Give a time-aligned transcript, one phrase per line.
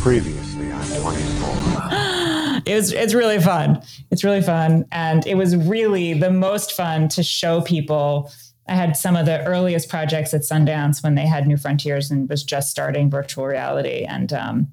[0.00, 2.60] Previously on 24.
[2.64, 3.82] it was it's really fun.
[4.10, 4.86] It's really fun.
[4.92, 8.32] And it was really the most fun to show people.
[8.66, 12.30] I had some of the earliest projects at Sundance when they had New Frontiers and
[12.30, 14.04] was just starting virtual reality.
[14.04, 14.68] And um,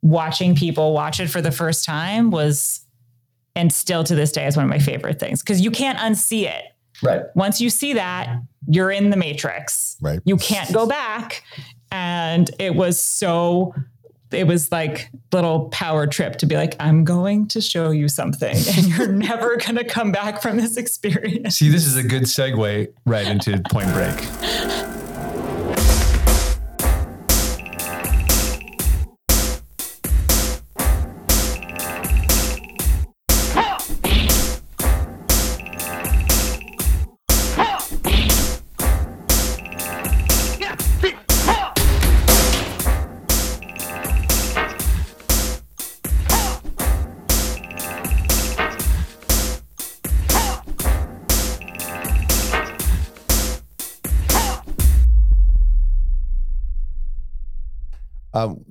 [0.00, 2.80] watching people watch it for the first time was,
[3.54, 6.44] and still to this day, is one of my favorite things because you can't unsee
[6.44, 6.64] it.
[7.02, 7.24] Right.
[7.34, 9.98] Once you see that, you're in the matrix.
[10.00, 10.20] Right.
[10.24, 11.42] You can't go back.
[11.92, 13.74] And it was so
[14.36, 18.56] it was like little power trip to be like, I'm going to show you something
[18.76, 21.56] and you're never going to come back from this experience.
[21.56, 24.75] See, this is a good segue right into Point Break.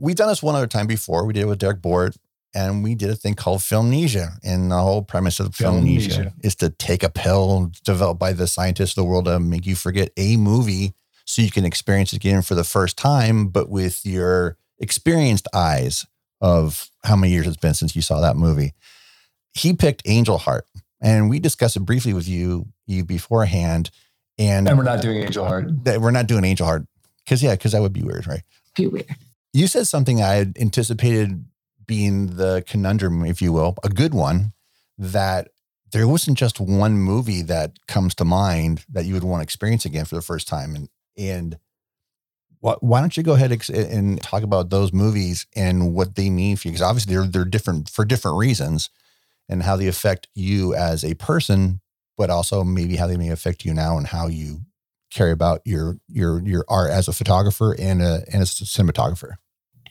[0.05, 1.25] We've done this one other time before.
[1.25, 2.15] We did it with Derek Bort,
[2.53, 4.37] and we did a thing called Filmnesia.
[4.43, 6.33] And the whole premise of Filmnesia, Filmnesia.
[6.43, 9.75] is to take a pill developed by the scientists of the world to make you
[9.75, 10.93] forget a movie
[11.25, 16.05] so you can experience it again for the first time, but with your experienced eyes
[16.39, 18.73] of how many years it's been since you saw that movie.
[19.53, 20.67] He picked Angel Heart,
[21.01, 23.89] and we discussed it briefly with you you beforehand.
[24.37, 25.85] And, And we're not doing Angel Heart.
[25.85, 26.85] that we're not doing Angel Heart
[27.23, 28.43] because yeah, because that would be weird, right?
[28.75, 29.15] Be weird.
[29.55, 31.45] You said something I had anticipated
[31.87, 34.51] being the conundrum, if you will, a good one,
[34.97, 35.47] that
[35.93, 39.85] there wasn't just one movie that comes to mind that you would want to experience
[39.85, 40.75] again for the first time.
[40.75, 41.57] And and
[42.61, 46.57] wh- why don't you go ahead and talk about those movies and what they mean
[46.57, 46.73] for you?
[46.73, 48.89] Because obviously they're they're different for different reasons,
[49.47, 51.79] and how they affect you as a person,
[52.17, 54.65] but also maybe how they may affect you now and how you
[55.13, 59.35] carry about your your your art as a photographer and a and a cinematographer.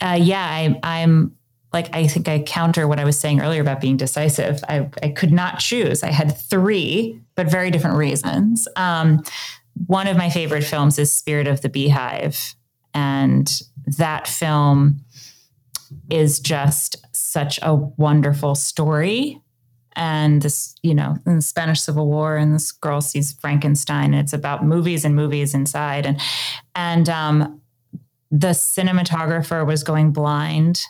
[0.00, 1.36] Uh, yeah, I, I'm
[1.72, 4.62] like, I think I counter what I was saying earlier about being decisive.
[4.68, 6.02] I, I could not choose.
[6.02, 8.68] I had three, but very different reasons.
[8.76, 9.22] Um,
[9.86, 12.54] one of my favorite films is Spirit of the Beehive.
[12.94, 13.50] And
[13.98, 15.04] that film
[16.08, 19.40] is just such a wonderful story.
[19.96, 24.14] And this, you know, in the Spanish Civil War, and this girl sees Frankenstein.
[24.14, 26.06] It's about movies and movies inside.
[26.06, 26.20] And
[26.74, 27.60] and um,
[28.34, 30.82] the cinematographer was going blind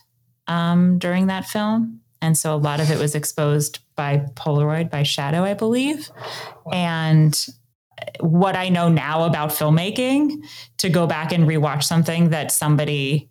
[0.47, 2.00] um, during that film.
[2.22, 6.10] And so a lot of it was exposed by Polaroid, by shadow, I believe.
[6.72, 7.38] And
[8.21, 10.43] what I know now about filmmaking,
[10.78, 13.28] to go back and rewatch something that somebody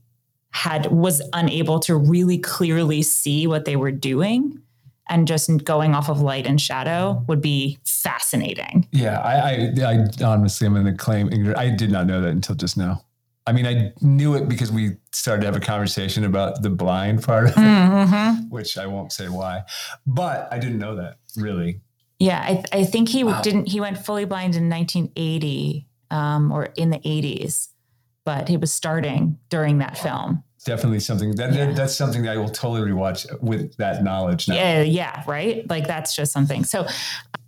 [0.52, 4.62] had was unable to really clearly see what they were doing
[5.10, 8.88] and just going off of light and shadow would be fascinating.
[8.92, 11.56] Yeah, I, I, I honestly am in the claim.
[11.58, 13.04] I did not know that until just now.
[13.46, 17.24] I mean, I knew it because we started to have a conversation about the blind
[17.24, 18.50] part of it, Mm-hmm.
[18.50, 19.64] which I won't say why,
[20.08, 21.82] but I didn't know that really.
[22.20, 23.42] Yeah, I, I think he Wow.
[23.42, 23.68] didn't.
[23.68, 27.70] He went fully blind in 1980 um, or in the 80s,
[28.24, 30.44] but he was starting during that film.
[30.66, 31.74] Definitely something that Yeah.
[31.74, 34.48] that's something that I will totally rewatch with that knowledge.
[34.48, 34.56] Now.
[34.56, 35.70] Yeah, yeah, right.
[35.70, 36.64] Like that's just something.
[36.64, 36.86] So,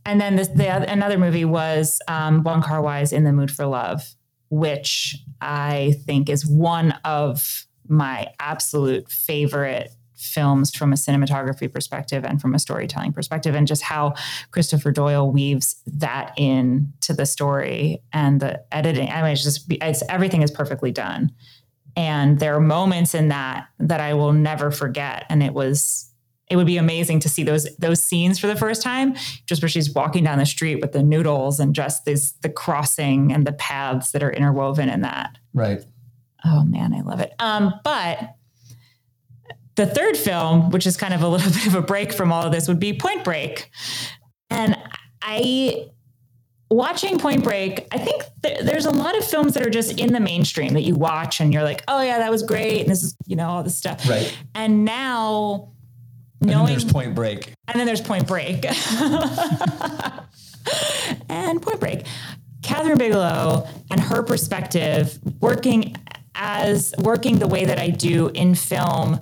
[0.06, 3.52] and then this, the oth- another movie was um, Wong Kar Wai's In the Mood
[3.52, 4.04] for Love,
[4.50, 12.42] which I think is one of my absolute favorite films from a cinematography perspective and
[12.42, 14.14] from a storytelling perspective and just how
[14.52, 19.10] Christopher Doyle weaves that in to the story and the editing.
[19.10, 21.32] I mean it's just it's everything is perfectly done.
[21.98, 26.12] And there are moments in that that I will never forget and it was
[26.50, 29.70] it would be amazing to see those those scenes for the first time just where
[29.70, 33.54] she's walking down the street with the noodles and just this the crossing and the
[33.54, 35.38] paths that are interwoven in that.
[35.54, 35.84] Right.
[36.44, 37.34] oh man i love it.
[37.40, 38.36] Um but
[39.76, 42.44] the third film which is kind of a little bit of a break from all
[42.44, 43.72] of this would be point break.
[44.50, 44.78] And
[45.22, 45.88] i
[46.70, 50.12] watching point break i think th- there's a lot of films that are just in
[50.12, 52.82] the mainstream that you watch and you're like oh yeah that was great.
[52.82, 54.08] And this is you know all this stuff.
[54.10, 54.36] Right.
[54.54, 55.72] and now
[56.46, 57.54] knowing there's Point Break.
[57.68, 58.66] and then there's Point Break.
[61.30, 62.06] and Point Break.
[62.62, 65.96] Kathryn Bigelow and her perspective working
[66.34, 69.22] as working the way that I do in film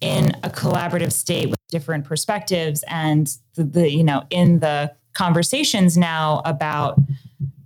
[0.00, 5.96] in a collaborative state with different perspectives and the, the you know in the conversations
[5.96, 6.98] now about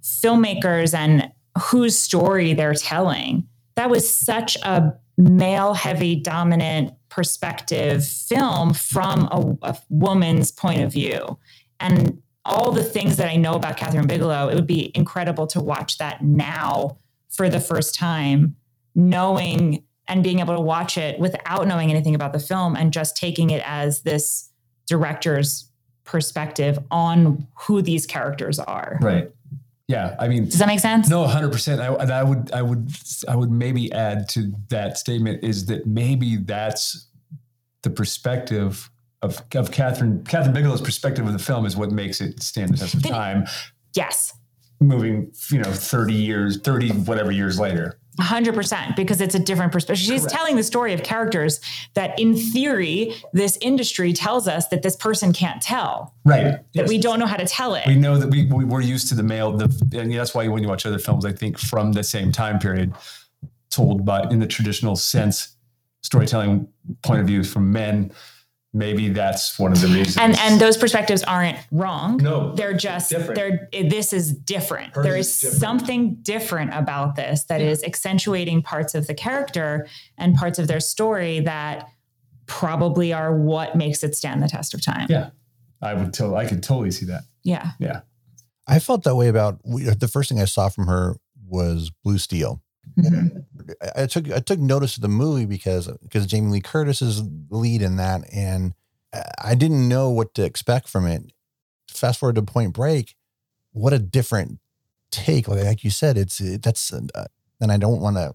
[0.01, 8.75] filmmakers and whose story they're telling that was such a male heavy dominant perspective film
[8.75, 11.39] from a, a, woman's point of view.
[11.81, 15.61] And all the things that I know about Kathryn Bigelow, it would be incredible to
[15.61, 16.99] watch that now
[17.31, 18.55] for the first time,
[18.95, 23.17] knowing and being able to watch it without knowing anything about the film and just
[23.17, 24.51] taking it as this
[24.87, 25.71] director's
[26.05, 28.99] perspective on who these characters are.
[29.01, 29.31] Right.
[29.89, 31.09] Yeah, I mean, does that make sense?
[31.09, 31.81] No, hundred percent.
[31.81, 32.91] I, I would, I would,
[33.29, 37.07] I would maybe add to that statement is that maybe that's
[37.83, 38.91] the perspective
[39.23, 42.79] of of Catherine Kathryn Bigelow's perspective of the film is what makes it stand the
[42.79, 43.47] test of time.
[43.95, 44.35] Yes.
[44.81, 47.99] Moving, you know, thirty years, thirty whatever years later.
[48.19, 50.05] 100% because it's a different perspective.
[50.05, 50.35] She's Correct.
[50.35, 51.61] telling the story of characters
[51.95, 56.15] that, in theory, this industry tells us that this person can't tell.
[56.25, 56.45] Right.
[56.45, 56.89] That yes.
[56.89, 57.87] we don't know how to tell it.
[57.87, 59.65] We know that we, we we're used to the male, the,
[59.99, 62.95] and that's why when you watch other films, I think from the same time period,
[63.71, 65.57] told but in the traditional sense,
[66.03, 66.69] storytelling
[67.03, 68.13] point of view from men
[68.77, 70.19] maybe that's one of the reasons.
[70.19, 72.19] And and those perspectives aren't wrong.
[72.19, 74.95] No, they're just they're this is different.
[74.95, 75.61] Hers there is, is different.
[75.61, 77.69] something different about this that yeah.
[77.69, 79.89] is accentuating parts of the character
[80.19, 81.89] and parts of their story that
[82.47, 85.07] probably are what makes it stand the test of time.
[85.09, 85.31] Yeah,
[85.83, 86.37] I would tell.
[86.37, 87.25] I could totally see that.
[87.43, 88.03] Yeah, yeah.
[88.69, 91.17] I felt that way about the first thing I saw from her
[91.49, 92.61] was Blue Steel.
[92.99, 93.39] Mm-hmm.
[93.97, 97.83] I took I took notice of the movie because because Jamie Lee Curtis is lead
[97.83, 98.75] in that, and
[99.43, 101.33] I didn't know what to expect from it.
[101.89, 103.17] Fast forward to Point Break,
[103.73, 104.59] what a different
[105.11, 105.49] take!
[105.49, 107.27] Like you said, it's it, that's uh,
[107.61, 108.35] and I don't want to.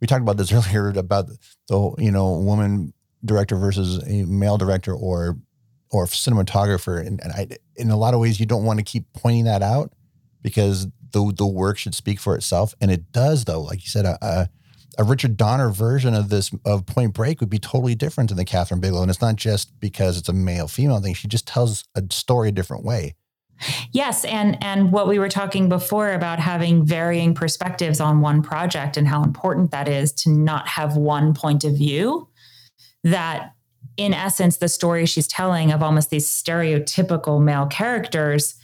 [0.00, 1.28] We talked about this earlier about
[1.68, 2.92] the you know woman
[3.24, 5.38] director versus a male director or
[5.90, 9.12] or cinematographer, and, and I in a lot of ways you don't want to keep
[9.12, 9.92] pointing that out
[10.42, 13.44] because the the work should speak for itself, and it does.
[13.44, 14.48] Though, like you said, a,
[14.98, 18.44] a, Richard Donner version of this of Point Break would be totally different than the
[18.44, 21.14] Kathryn Bigelow, and it's not just because it's a male female thing.
[21.14, 23.14] She just tells a story a different way.
[23.92, 28.96] Yes, and and what we were talking before about having varying perspectives on one project
[28.96, 32.28] and how important that is to not have one point of view.
[33.04, 33.54] That
[33.96, 38.54] in essence, the story she's telling of almost these stereotypical male characters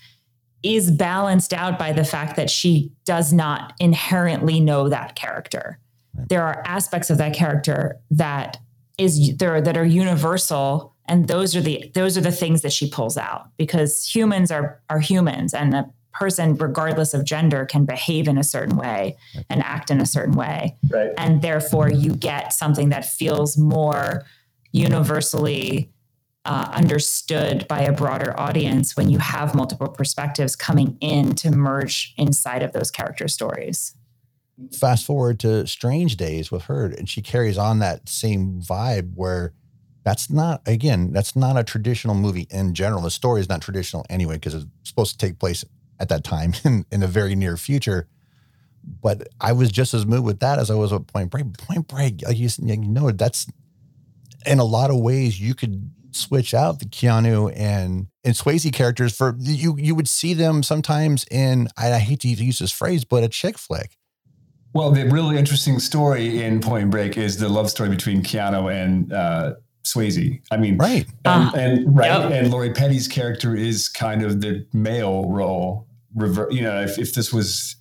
[0.62, 5.78] is balanced out by the fact that she does not inherently know that character.
[6.18, 6.28] Right.
[6.28, 8.58] There are aspects of that character that
[8.98, 12.90] is there that are universal and those are the those are the things that she
[12.90, 18.26] pulls out because humans are are humans and a person regardless of gender can behave
[18.26, 19.16] in a certain way
[19.48, 21.12] and act in a certain way right.
[21.16, 24.24] and therefore you get something that feels more
[24.72, 25.88] universally
[26.44, 32.14] uh, understood by a broader audience when you have multiple perspectives coming in to merge
[32.16, 33.94] inside of those character stories.
[34.78, 39.52] Fast forward to Strange Days with her, and she carries on that same vibe where
[40.04, 43.02] that's not, again, that's not a traditional movie in general.
[43.02, 45.64] The story is not traditional anyway, because it's supposed to take place
[46.00, 48.08] at that time in, in the very near future.
[49.02, 51.58] But I was just as moved with that as I was with Point Break.
[51.58, 53.46] Point Break, like you, you know, that's
[54.46, 59.14] in a lot of ways you could switch out the Keanu and and Swayze characters
[59.14, 63.04] for you you would see them sometimes in I, I hate to use this phrase,
[63.04, 63.96] but a chick flick.
[64.74, 69.12] Well, the really interesting story in Point Break is the love story between Keanu and
[69.12, 69.54] uh,
[69.84, 70.40] Swayze.
[70.50, 72.30] I mean, right, and, uh, and right, yep.
[72.32, 75.86] and Lori Petty's character is kind of the male role.
[76.14, 77.76] Rever- you know, if, if this was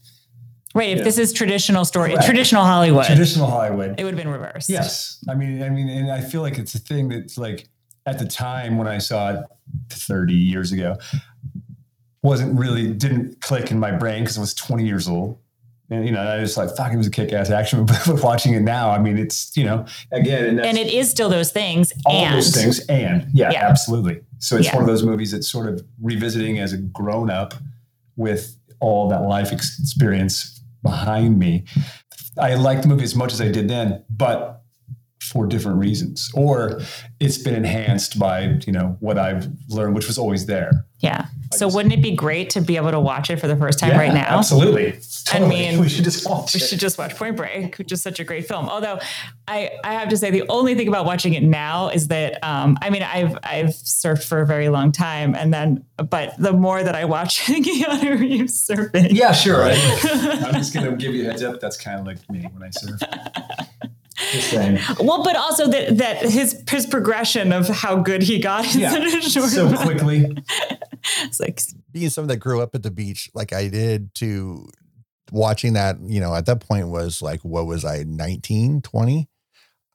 [0.77, 0.95] Right.
[0.95, 2.25] If this is traditional story, Correct.
[2.27, 4.69] traditional Hollywood, traditional Hollywood, it would have been reversed.
[4.69, 5.17] Yes.
[5.27, 7.67] I mean, I mean, and I feel like it's a thing that's like
[8.05, 9.39] at the time when I saw it
[9.89, 10.97] 30 years ago,
[12.21, 15.39] wasn't really didn't click in my brain because I was 20 years old.
[15.89, 17.85] And you know, I was like, "Fuck!" It was a kick-ass action.
[18.05, 21.29] But watching it now, I mean, it's you know, again, and, and it is still
[21.29, 21.93] those things.
[22.05, 23.67] All and, those things, and yeah, yeah.
[23.67, 24.21] absolutely.
[24.39, 24.75] So it's yeah.
[24.75, 27.53] one of those movies that's sort of revisiting as a grown-up
[28.15, 31.63] with all that life experience behind me.
[32.37, 34.57] I like the movie as much as I did then, but
[35.21, 36.79] for different reasons or
[37.19, 41.65] it's been enhanced by you know what i've learned which was always there yeah so
[41.65, 43.91] just, wouldn't it be great to be able to watch it for the first time
[43.91, 45.45] yeah, right now absolutely totally.
[45.45, 46.63] i mean we should just watch we it.
[46.63, 48.99] should just watch point break which is such a great film although
[49.47, 52.77] i i have to say the only thing about watching it now is that um
[52.81, 56.83] i mean i've i've surfed for a very long time and then but the more
[56.83, 59.77] that i watch Keanu Reeves surfing yeah sure right?
[60.45, 62.69] i'm just gonna give you a heads up that's kind of like me when i
[62.69, 62.99] surf
[64.99, 69.19] well, but also that that his his progression of how good he got yeah.
[69.21, 70.35] so quickly.
[71.23, 71.61] It's like
[71.91, 74.67] being someone that grew up at the beach, like I did, to
[75.31, 79.29] watching that, you know, at that point was like, what was I, 19, 20?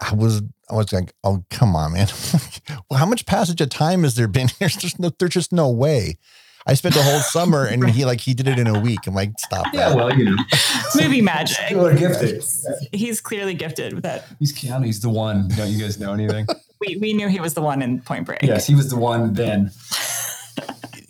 [0.00, 2.09] I was I was like, oh come on, man.
[2.90, 4.49] well, how much passage of time has there been?
[4.59, 6.19] There's just no there's just no way.
[6.66, 9.00] I spent the whole summer and he like he did it in a week.
[9.07, 9.75] I'm like, stop that.
[9.75, 10.37] Yeah, well, you know.
[10.95, 11.59] Movie magic.
[11.69, 12.42] People are gifted.
[12.92, 14.26] He's clearly gifted with that.
[14.38, 15.49] He's Keanu, he's the one.
[15.49, 16.47] Don't you guys know anything?
[16.81, 18.42] we we knew he was the one in Point Break.
[18.42, 19.71] Yes, he was the one then.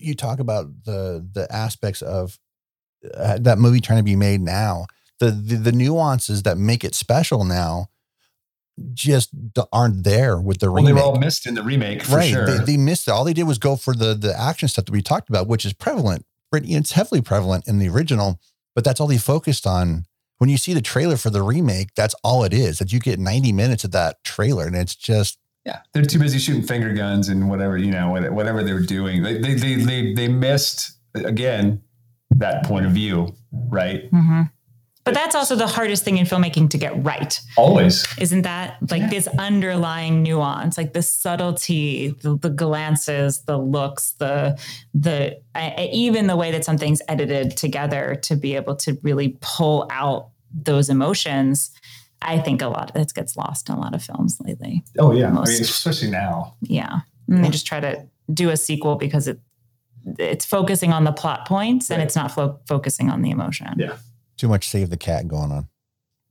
[0.02, 2.38] You talk about the the aspects of
[3.14, 4.86] uh, that movie trying to be made now.
[5.20, 7.88] The, the the nuances that make it special now
[8.94, 9.30] just
[9.72, 10.94] aren't there with the well, remake.
[10.94, 12.30] They were all missed in the remake, right?
[12.30, 12.46] Sure.
[12.46, 13.10] They, they, missed it.
[13.10, 15.64] All they did was go for the the action stuff that we talked about, which
[15.64, 16.24] is prevalent.
[16.52, 18.38] It's heavily prevalent in the original,
[18.74, 20.04] but that's all they focused on.
[20.38, 22.78] When you see the trailer for the remake, that's all it is.
[22.78, 26.38] That you get 90 minutes of that trailer, and it's just yeah, they're too busy
[26.38, 29.22] shooting finger guns and whatever you know, whatever they're doing.
[29.22, 31.82] They they they they, they missed again
[32.30, 34.10] that point of view, right?
[34.10, 34.42] Mm-hmm.
[35.04, 37.38] But that's also the hardest thing in filmmaking to get right.
[37.56, 38.06] Always.
[38.18, 39.10] Isn't that like yeah.
[39.10, 44.56] this underlying nuance, like the subtlety, the, the glances, the looks, the,
[44.94, 49.88] the, uh, even the way that something's edited together to be able to really pull
[49.90, 51.72] out those emotions.
[52.24, 54.84] I think a lot of it gets lost in a lot of films lately.
[54.98, 55.28] Oh yeah.
[55.28, 56.56] I mean, especially now.
[56.62, 57.00] Yeah.
[57.28, 59.40] And they just try to do a sequel because it,
[60.18, 61.96] it's focusing on the plot points right.
[61.96, 63.68] and it's not fo- focusing on the emotion.
[63.76, 63.96] Yeah.
[64.36, 65.68] Too much save the cat going on.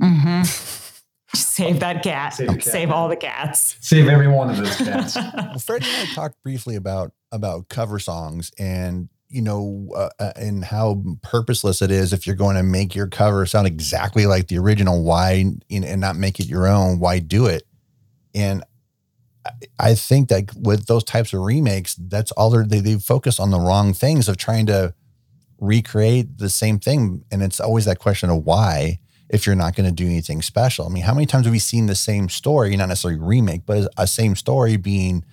[0.01, 0.43] Mm-hmm.
[1.35, 2.33] save that cat.
[2.33, 2.63] Save, cat.
[2.63, 3.77] save all the cats.
[3.81, 5.15] Save every one of those cats.
[5.35, 10.33] well, Freddie and I talked briefly about about cover songs and you know uh, uh,
[10.35, 14.47] and how purposeless it is if you're going to make your cover sound exactly like
[14.47, 15.03] the original.
[15.03, 16.99] Why and not make it your own?
[16.99, 17.63] Why do it?
[18.35, 18.63] And
[19.79, 23.59] I think that with those types of remakes, that's all they they focus on the
[23.59, 24.93] wrong things of trying to
[25.59, 27.23] recreate the same thing.
[27.31, 30.85] And it's always that question of why if you're not going to do anything special.
[30.85, 33.89] I mean, how many times have we seen the same story, not necessarily remake, but
[33.97, 35.23] a same story being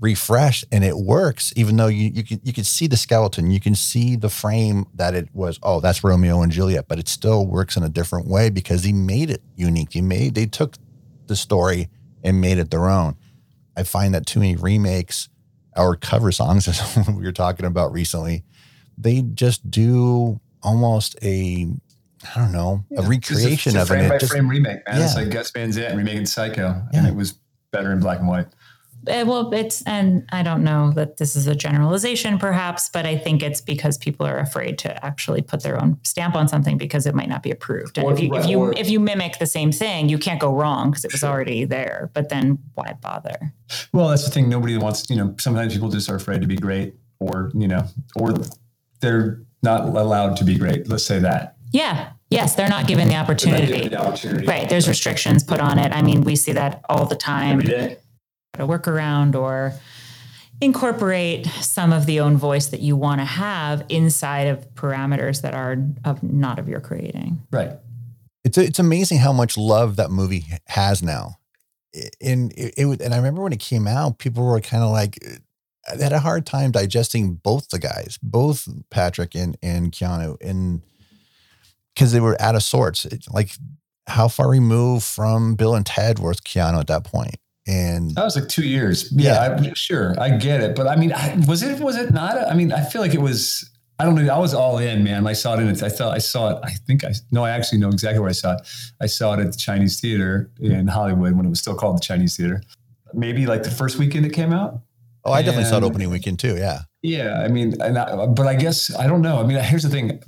[0.00, 3.60] refreshed and it works, even though you you can you can see the skeleton, you
[3.60, 7.46] can see the frame that it was, oh, that's Romeo and Juliet, but it still
[7.46, 9.92] works in a different way because he made it unique.
[9.92, 10.76] He made they took
[11.26, 11.88] the story
[12.22, 13.16] and made it their own.
[13.76, 15.28] I find that too many remakes
[15.76, 18.44] or cover songs, as we were talking about recently,
[18.96, 21.66] they just do almost a
[22.34, 24.08] I don't know yeah, a recreation a, of frame it.
[24.08, 24.98] By just, frame remake, man.
[24.98, 25.04] Yeah.
[25.04, 26.98] It's like Gus Van Sant remaking Psycho, yeah.
[26.98, 27.38] and it was
[27.70, 28.46] better in black and white.
[29.08, 33.16] Uh, well, it's and I don't know that this is a generalization, perhaps, but I
[33.16, 37.06] think it's because people are afraid to actually put their own stamp on something because
[37.06, 37.98] it might not be approved.
[37.98, 40.18] And or, if you right, if you or, if you mimic the same thing, you
[40.18, 41.30] can't go wrong because it was sure.
[41.30, 42.10] already there.
[42.14, 43.52] But then why bother?
[43.92, 44.48] Well, that's the thing.
[44.48, 45.08] Nobody wants.
[45.10, 47.86] You know, sometimes people just are afraid to be great, or you know,
[48.16, 48.34] or
[49.00, 50.88] they're not allowed to be great.
[50.88, 51.56] Let's say that.
[51.72, 52.12] Yeah.
[52.28, 53.66] Yes, they're not given the opportunity.
[53.66, 54.46] Given the opportunity.
[54.46, 54.68] Right.
[54.68, 55.92] There's restrictions put on it.
[55.92, 57.60] I mean, we see that all the time.
[57.60, 57.96] Every day.
[58.58, 59.74] A workaround or
[60.60, 65.54] incorporate some of the own voice that you want to have inside of parameters that
[65.54, 67.42] are of not of your creating.
[67.50, 67.72] Right.
[68.44, 71.38] It's it's amazing how much love that movie has now.
[72.20, 75.18] And it, it and I remember when it came out, people were kind of like
[75.88, 80.82] I had a hard time digesting both the guys, both Patrick and and Keanu, and
[81.94, 83.04] because they were out of sorts.
[83.04, 83.52] It, like,
[84.06, 87.36] how far removed from Bill and Ted was Keanu at that point?
[87.66, 89.10] And that was like two years.
[89.12, 89.70] Yeah, yeah.
[89.70, 92.36] I, sure, I get it, but I mean, I, was it was it not?
[92.38, 93.68] I mean, I feel like it was.
[93.98, 94.32] I don't know.
[94.32, 95.26] I was all in, man.
[95.26, 95.68] I saw it in.
[95.68, 96.58] I thought I saw it.
[96.62, 97.44] I think I no.
[97.44, 98.60] I actually know exactly where I saw it.
[99.00, 102.02] I saw it at the Chinese Theater in Hollywood when it was still called the
[102.02, 102.62] Chinese Theater.
[103.14, 104.82] Maybe like the first weekend it came out.
[105.26, 106.56] Oh, I definitely and, saw it opening weekend too.
[106.56, 106.82] Yeah.
[107.02, 107.42] Yeah.
[107.42, 109.40] I mean, I, but I guess, I don't know.
[109.40, 110.22] I mean, here's the thing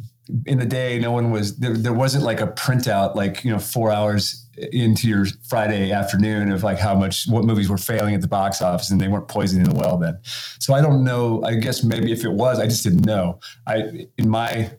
[0.44, 3.60] in the day, no one was, there, there wasn't like a printout, like, you know,
[3.60, 8.20] four hours into your Friday afternoon of like how much, what movies were failing at
[8.20, 10.18] the box office and they weren't poisoning the well then.
[10.58, 11.42] So I don't know.
[11.44, 13.40] I guess maybe if it was, I just didn't know.
[13.66, 14.70] I, in my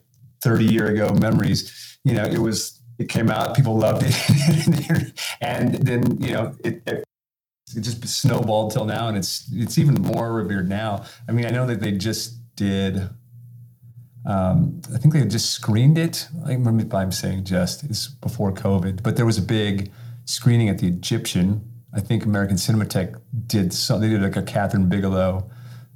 [0.42, 5.12] 30 year ago memories, you know, it was, it came out, people loved it.
[5.40, 7.04] and then, you know, it, it
[7.76, 11.04] it just snowballed till now, and it's it's even more revered now.
[11.28, 13.08] I mean, I know that they just did.
[14.26, 16.28] Um, I think they had just screened it.
[16.44, 19.90] I remember if I'm saying just it's before COVID, but there was a big
[20.26, 21.66] screening at the Egyptian.
[21.94, 24.00] I think American Cinematheque did some.
[24.00, 25.50] They did like a Kathryn Bigelow,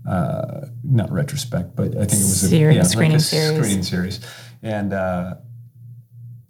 [0.08, 3.58] uh, not retrospect, but I think it was a series, yeah, screening like a series.
[3.58, 4.20] Screening series,
[4.62, 5.34] and uh,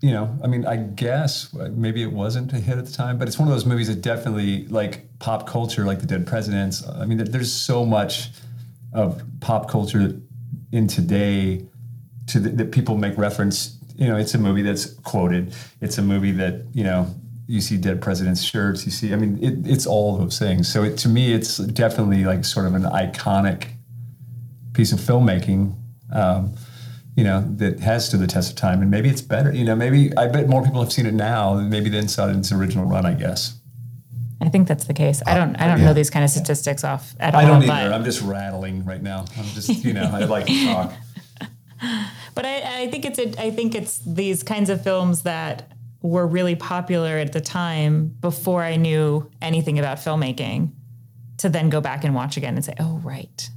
[0.00, 3.26] you know, I mean, I guess maybe it wasn't a hit at the time, but
[3.26, 6.86] it's one of those movies that definitely like pop culture, like The Dead Presidents.
[6.86, 8.28] I mean, there's so much
[8.92, 10.20] of pop culture
[10.72, 11.64] in today
[12.28, 13.78] to the, that people make reference.
[13.96, 15.54] You know, it's a movie that's quoted.
[15.80, 17.14] It's a movie that you know
[17.46, 20.82] you see dead presidents shirts you see i mean it, it's all those things so
[20.82, 23.66] it, to me it's definitely like sort of an iconic
[24.72, 25.74] piece of filmmaking
[26.12, 26.54] um,
[27.16, 29.76] you know that has stood the test of time and maybe it's better you know
[29.76, 32.38] maybe i bet more people have seen it now than maybe then saw it in
[32.38, 33.60] its original run i guess
[34.44, 35.22] I think that's the case.
[35.26, 35.56] I uh, don't.
[35.56, 35.86] I don't yeah.
[35.86, 37.40] know these kind of statistics off at all.
[37.40, 37.92] I don't either.
[37.92, 39.24] I'm just rattling right now.
[39.38, 40.92] I'm just, you know, I like to talk.
[42.34, 43.18] But I, I think it's.
[43.18, 45.70] A, I think it's these kinds of films that
[46.02, 50.72] were really popular at the time before I knew anything about filmmaking.
[51.38, 53.48] To then go back and watch again and say, "Oh, right,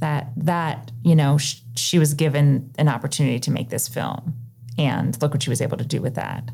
[0.00, 4.34] that that you know sh- she was given an opportunity to make this film,
[4.78, 6.48] and look what she was able to do with that."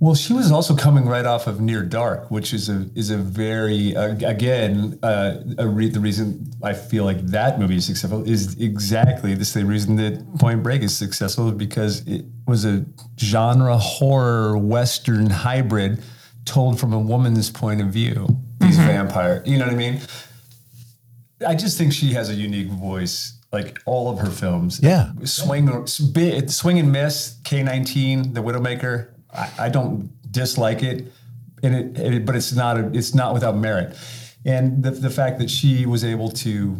[0.00, 3.16] Well, she was also coming right off of Near Dark, which is a is a
[3.16, 8.60] very uh, again uh, re- the reason I feel like that movie is successful is
[8.60, 12.84] exactly the same reason that Point Break is successful because it was a
[13.18, 16.02] genre horror western hybrid
[16.44, 18.26] told from a woman's point of view.
[18.60, 18.86] These mm-hmm.
[18.86, 20.00] vampire, you know what I mean?
[21.46, 24.80] I just think she has a unique voice like all of her films.
[24.82, 25.12] Yeah.
[25.24, 29.13] Swing, swing and miss, K nineteen, The Widowmaker.
[29.34, 31.12] I, I don't dislike it,
[31.62, 33.96] and it, it, but it's not a, it's not without merit.
[34.44, 36.76] And the the fact that she was able to,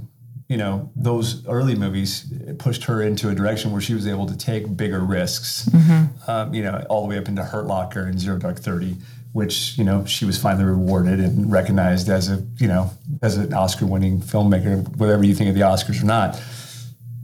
[0.48, 4.36] you know, those early movies pushed her into a direction where she was able to
[4.36, 5.68] take bigger risks.
[5.70, 6.30] Mm-hmm.
[6.30, 8.96] Um, you know, all the way up into Hurt Locker and Zero Dark Thirty
[9.34, 12.88] which you know she was finally rewarded and recognized as a you know
[13.20, 16.40] as an Oscar-winning filmmaker, whatever you think of the Oscars or not.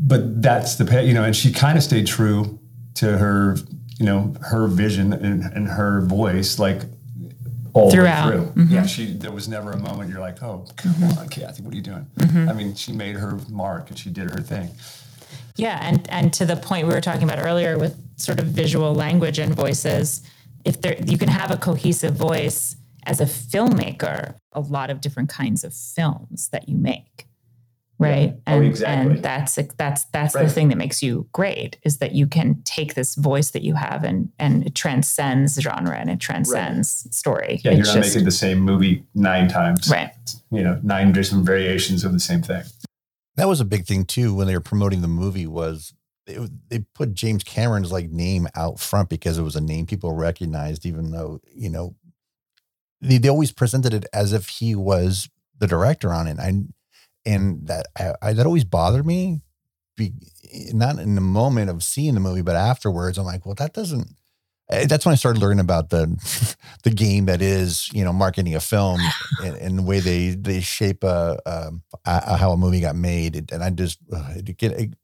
[0.00, 2.58] But that's the you know, and she kind of stayed true
[2.94, 3.56] to her
[4.00, 6.80] you know her vision and, and her voice like
[7.74, 8.28] all throughout.
[8.28, 8.46] through.
[8.46, 8.74] Mm-hmm.
[8.74, 11.18] Yeah, she there was never a moment you're like, oh come mm-hmm.
[11.18, 12.06] on, Kathy, what are you doing?
[12.18, 12.48] Mm-hmm.
[12.48, 14.70] I mean, she made her mark and she did her thing.
[15.56, 18.94] Yeah, and and to the point we were talking about earlier with sort of visual
[18.94, 20.22] language and voices,
[20.64, 25.28] if there you can have a cohesive voice as a filmmaker, a lot of different
[25.28, 27.26] kinds of films that you make
[28.00, 28.54] right yeah.
[28.54, 29.14] and, oh, exactly.
[29.14, 30.44] and that's that's that's right.
[30.44, 33.74] the thing that makes you great is that you can take this voice that you
[33.74, 37.14] have and and it transcends genre and it transcends right.
[37.14, 40.12] story yeah it's you're not just, making the same movie nine times right
[40.50, 42.62] you know nine different variations of the same thing
[43.36, 45.92] that was a big thing too when they were promoting the movie was
[46.26, 50.12] it, they put James Cameron's like name out front because it was a name people
[50.12, 51.96] recognized, even though you know
[53.00, 56.38] they, they always presented it as if he was the director on it.
[56.38, 56.64] I
[57.26, 59.42] and that I, I, that always bothered me.
[59.96, 60.12] Be,
[60.72, 64.08] not in the moment of seeing the movie, but afterwards, I'm like, well, that doesn't.
[64.70, 68.54] Eh, that's when I started learning about the the game that is, you know, marketing
[68.54, 69.00] a film
[69.44, 71.72] and, and the way they they shape a, a,
[72.06, 73.52] a, how a movie got made.
[73.52, 74.94] And I just it get it,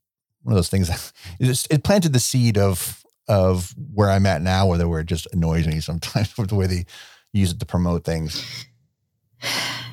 [0.43, 0.89] one of those things.
[1.39, 5.07] It, just, it planted the seed of of where I'm at now, where where it
[5.07, 6.85] just annoys me sometimes with the way they
[7.33, 8.65] use it to promote things.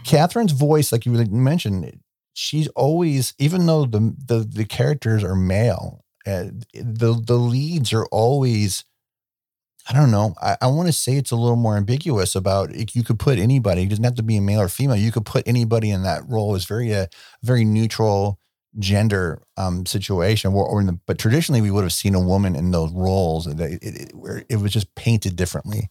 [0.04, 1.98] Kathryn's voice, like you mentioned,
[2.34, 6.44] she's always even though the the, the characters are male uh,
[6.74, 8.84] the the leads are always
[9.86, 10.34] I don't know.
[10.40, 13.82] I, I want to say it's a little more ambiguous about you could put anybody.
[13.82, 14.96] It doesn't have to be a male or female.
[14.96, 16.54] You could put anybody in that role.
[16.56, 17.06] It's very a uh,
[17.42, 18.40] very neutral
[18.78, 20.54] gender um, situation.
[20.54, 23.60] Or, or the, but traditionally, we would have seen a woman in those roles it,
[23.60, 25.90] it, where it was just painted differently.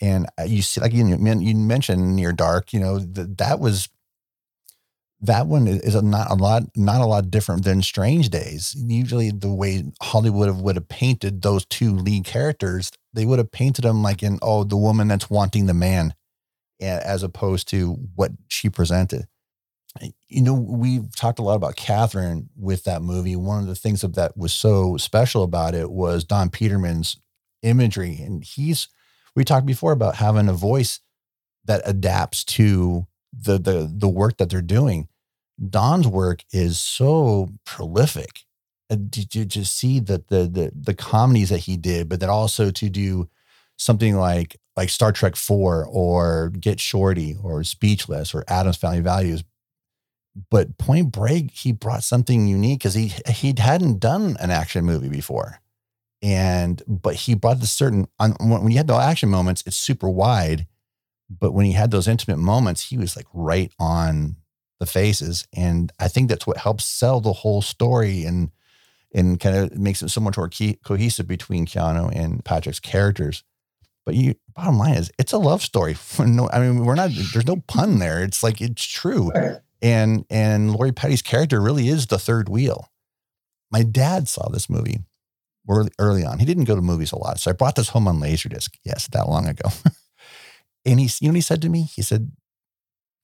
[0.00, 3.88] And uh, you see, like you, you mentioned near dark, you know, that that was
[5.22, 8.74] that one is a not a lot not a lot different than Strange Days.
[8.76, 13.82] Usually, the way Hollywood would have painted those two lead characters, they would have painted
[13.82, 16.14] them like in oh the woman that's wanting the man,
[16.80, 19.26] as opposed to what she presented.
[20.28, 23.34] You know, we've talked a lot about Kathryn with that movie.
[23.34, 27.16] One of the things that was so special about it was Don Peterman's
[27.62, 28.88] imagery, and he's
[29.36, 31.00] we talked before about having a voice
[31.64, 35.08] that adapts to the the the work that they're doing.
[35.68, 38.44] Don's work is so prolific.
[38.90, 42.30] Uh, did you just see the, the the the comedies that he did, but then
[42.30, 43.28] also to do
[43.76, 49.44] something like like Star Trek Four or Get Shorty or Speechless or Addams Family Values.
[50.50, 55.08] But Point Break, he brought something unique because he he hadn't done an action movie
[55.08, 55.60] before,
[56.22, 60.66] and but he brought this certain when you had the action moments, it's super wide,
[61.28, 64.36] but when he had those intimate moments, he was like right on
[64.80, 65.46] the faces.
[65.54, 68.50] And I think that's what helps sell the whole story and
[69.12, 73.42] and kind of makes it so much more key, cohesive between Keanu and Patrick's characters.
[74.06, 75.96] But you, bottom line is, it's a love story.
[76.18, 77.10] no, I mean, we're not.
[77.32, 78.22] There's no pun there.
[78.22, 79.30] It's like it's true.
[79.82, 82.88] And and Lori Petty's character really is the third wheel.
[83.70, 85.00] My dad saw this movie
[85.68, 86.38] early, early on.
[86.38, 88.70] He didn't go to movies a lot, so I brought this home on Laserdisc.
[88.84, 89.68] Yes, that long ago.
[90.86, 92.32] And he, you know, what he said to me, he said,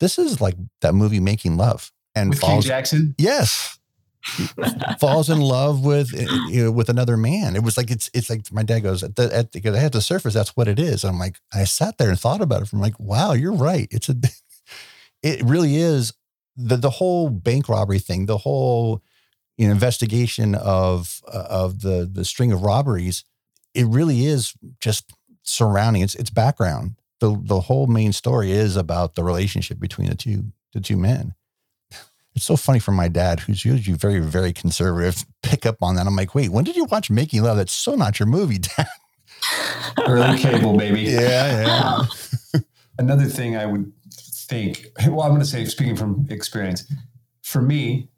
[0.00, 3.14] "This is like that movie Making Love." And with falls, Kate Jackson.
[3.18, 3.78] Yes,
[5.00, 7.56] falls in love with eh, you know, with another man.
[7.56, 10.00] It was like it's it's like my dad goes at the at the, at the
[10.00, 10.34] surface.
[10.34, 11.04] That's what it is.
[11.04, 12.68] And I'm like I sat there and thought about it.
[12.68, 13.88] From like, wow, you're right.
[13.90, 14.16] It's a
[15.22, 16.12] it really is
[16.56, 18.26] the the whole bank robbery thing.
[18.26, 19.02] The whole
[19.56, 23.24] you know, investigation of uh, of the the string of robberies.
[23.74, 26.96] It really is just surrounding its its background.
[27.20, 31.34] The the whole main story is about the relationship between the two the two men
[32.36, 36.06] it's so funny for my dad, who's usually very, very conservative, pick up on that.
[36.06, 37.56] I'm like, wait, when did you watch Making Love?
[37.56, 38.86] That's so not your movie, Dad.
[40.06, 41.00] Early cable, baby.
[41.10, 42.04] Yeah,
[42.52, 42.60] yeah.
[42.98, 46.90] Another thing I would think, well, I'm going to say, speaking from experience,
[47.42, 48.08] for me,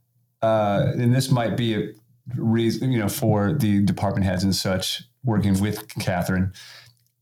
[0.42, 1.88] uh, and this might be a
[2.36, 6.54] reason, you know, for the department heads and such working with Kathryn,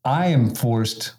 [0.05, 1.15] I am forced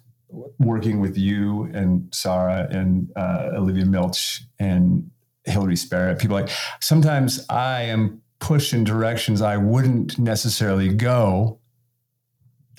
[0.58, 5.10] working with you and Sarah and uh, Olivia Milch and
[5.44, 6.14] Hilary Sparrow.
[6.14, 11.58] People like sometimes I am pushed in directions I wouldn't necessarily go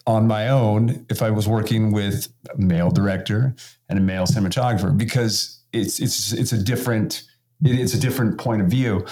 [0.07, 3.53] on my own if I was working with a male director
[3.89, 7.23] and a male cinematographer because it's it's it's a different
[7.61, 9.05] it's a different point of view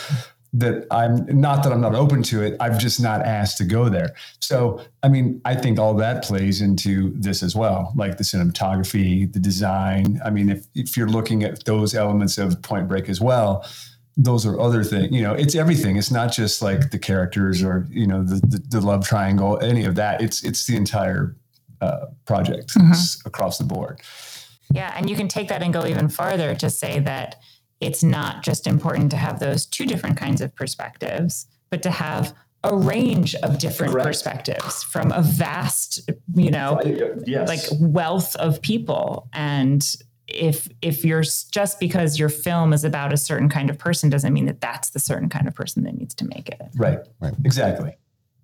[0.58, 2.58] that I'm not that I'm not open to it.
[2.60, 4.16] I've just not asked to go there.
[4.40, 9.32] So, I mean, I think all that plays into this as well, like the cinematography,
[9.32, 10.20] the design.
[10.26, 13.68] I mean, if, if you're looking at those elements of Point Break as well,
[14.18, 15.12] those are other things.
[15.12, 15.96] You know, it's everything.
[15.96, 19.86] It's not just like the characters or you know the the, the love triangle, any
[19.86, 20.22] of that.
[20.22, 21.36] It's it's the entire
[21.82, 23.28] uh, project mm-hmm.
[23.28, 24.02] across the board.
[24.74, 27.36] Yeah, and you can take that and go even farther to say that
[27.80, 32.34] it's not just important to have those two different kinds of perspectives, but to have
[32.64, 34.08] a range of different Correct.
[34.08, 36.80] perspectives from a vast, you know,
[37.26, 37.48] yes.
[37.48, 39.30] like wealth of people.
[39.34, 39.86] And
[40.28, 44.34] if if you're just because your film is about a certain kind of person doesn't
[44.34, 46.62] mean that that's the certain kind of person that needs to make it.
[46.76, 47.00] Right.
[47.20, 47.34] Right.
[47.46, 47.96] Exactly.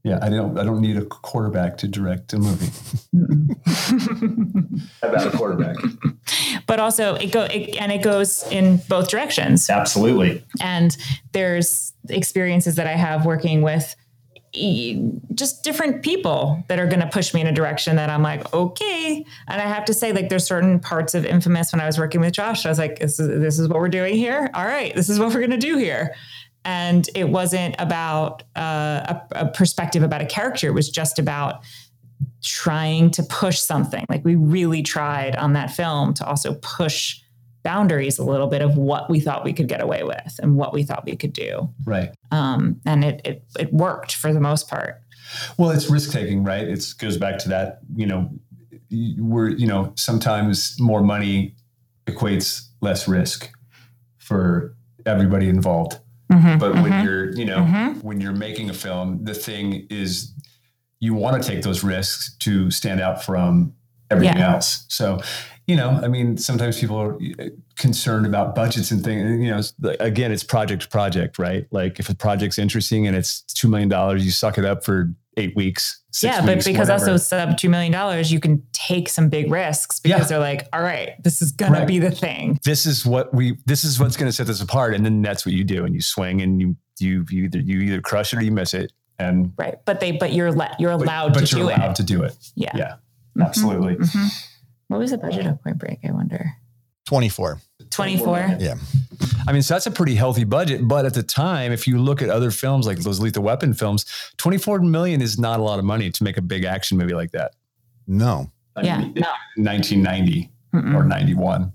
[0.04, 0.60] Yeah, I don't.
[0.60, 2.72] I don't need a quarterback to direct a movie.
[5.02, 5.78] about a quarterback,
[6.68, 9.70] but also it go it, and it goes in both directions.
[9.70, 10.44] Absolutely.
[10.60, 10.98] And
[11.32, 13.96] there's experiences that I have working with
[15.34, 18.54] just different people that are going to push me in a direction that I'm like,
[18.54, 19.26] okay.
[19.48, 22.22] And I have to say, like, there's certain parts of Infamous when I was working
[22.22, 24.52] with Josh, I was like, this is, this is what we're doing here.
[24.54, 26.14] All right, this is what we're going to do here
[26.66, 30.68] and it wasn't about uh, a, a, perspective about a character.
[30.68, 31.64] It was just about
[32.42, 34.06] trying to push something.
[34.10, 37.20] Like we really tried on that film to also push
[37.64, 40.74] boundaries a little bit of what we thought we could get away with and what
[40.74, 41.70] we thought we could do.
[41.86, 42.12] Right.
[42.32, 45.02] Um, and it, it it worked for the most part.
[45.58, 46.68] Well it's risk taking right?
[46.68, 48.30] It goes back to that you know
[49.18, 51.56] we're you know sometimes more money
[52.06, 53.50] equates less risk
[54.18, 56.00] for everybody involved
[56.32, 58.00] Mm-hmm, but mm-hmm, when you're, you know, mm-hmm.
[58.00, 60.34] when you're making a film, the thing is
[61.00, 63.74] you want to take those risks to stand out from
[64.10, 64.54] everything yeah.
[64.54, 64.86] else.
[64.90, 65.20] So,
[65.68, 69.42] you know, I mean, sometimes people are uh, concerned about budgets and things.
[69.44, 71.68] You know, again, it's project to project, right?
[71.72, 75.14] Like if a project's interesting and it's two million dollars, you suck it up for
[75.38, 76.02] eight weeks.
[76.22, 77.12] yeah, weeks, but because whatever.
[77.12, 80.28] also sub two million dollars, you can take some big risks because yeah.
[80.28, 81.88] they're like, all right, this is gonna right.
[81.88, 82.60] be the thing.
[82.64, 83.58] This is what we.
[83.66, 86.02] This is what's gonna set this apart, and then that's what you do, and you
[86.02, 89.54] swing, and you you, you either you either crush it or you miss it, and
[89.58, 89.76] right.
[89.86, 91.96] But they but you're let you're allowed but, but to you're do allowed it.
[91.98, 92.36] to do it.
[92.56, 93.42] Yeah, yeah, mm-hmm.
[93.42, 93.96] absolutely.
[93.96, 94.28] Mm-hmm.
[94.88, 96.00] What was the budget of Point Break?
[96.08, 96.54] I wonder.
[97.06, 97.60] 24.
[97.90, 98.58] 24.
[98.60, 98.76] Yeah.
[99.48, 100.88] I mean, so that's a pretty healthy budget.
[100.88, 104.06] But at the time, if you look at other films like those Lethal Weapon films,
[104.38, 107.32] 24 million is not a lot of money to make a big action movie like
[107.32, 107.56] that.
[108.08, 108.52] No.
[108.76, 109.00] I yeah.
[109.00, 109.28] Mean, no.
[109.58, 110.96] 1990 Mm-mm.
[110.96, 111.72] or 91.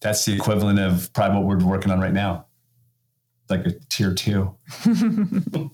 [0.00, 2.46] That's the equivalent of probably what we're working on right now.
[3.48, 4.54] Like a tier two.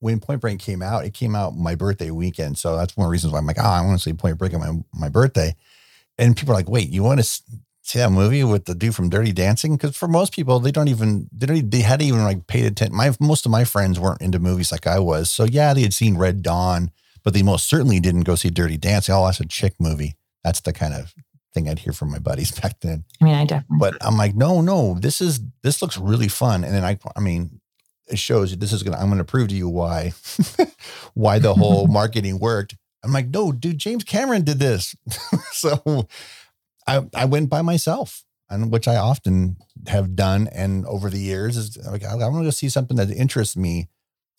[0.00, 2.58] when Point Break came out, it came out my birthday weekend.
[2.58, 4.38] So that's one of the reasons why I'm like, oh, I want to see Point
[4.38, 5.54] Break on my, my birthday
[6.18, 9.08] and people are like, wait, you want to see that movie with the dude from
[9.08, 9.76] Dirty Dancing?
[9.76, 12.96] Because for most people, they don't even they don't they hadn't even like paid attention.
[12.96, 15.94] My most of my friends weren't into movies like I was, so yeah, they had
[15.94, 16.90] seen Red Dawn,
[17.24, 19.14] but they most certainly didn't go see Dirty Dancing.
[19.14, 20.16] Oh, that's a chick movie.
[20.44, 21.14] That's the kind of
[21.54, 23.04] thing I'd hear from my buddies back then.
[23.20, 23.78] I mean, I definitely.
[23.78, 27.20] But I'm like, no, no, this is this looks really fun, and then I, I
[27.20, 27.60] mean,
[28.08, 28.96] it shows this is gonna.
[28.96, 30.12] I'm gonna prove to you why,
[31.14, 32.76] why the whole marketing worked.
[33.08, 34.94] I'm like, no, dude, James Cameron did this.
[35.52, 36.06] so
[36.86, 40.46] I, I went by myself, and which I often have done.
[40.52, 43.56] And over the years, is like, I, I want to go see something that interests
[43.56, 43.88] me.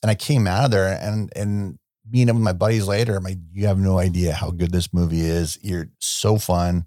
[0.04, 1.80] And I came out of there and, and
[2.10, 3.18] meeting up with my buddies later.
[3.18, 5.58] I'm like, you have no idea how good this movie is.
[5.64, 6.86] You're so fun.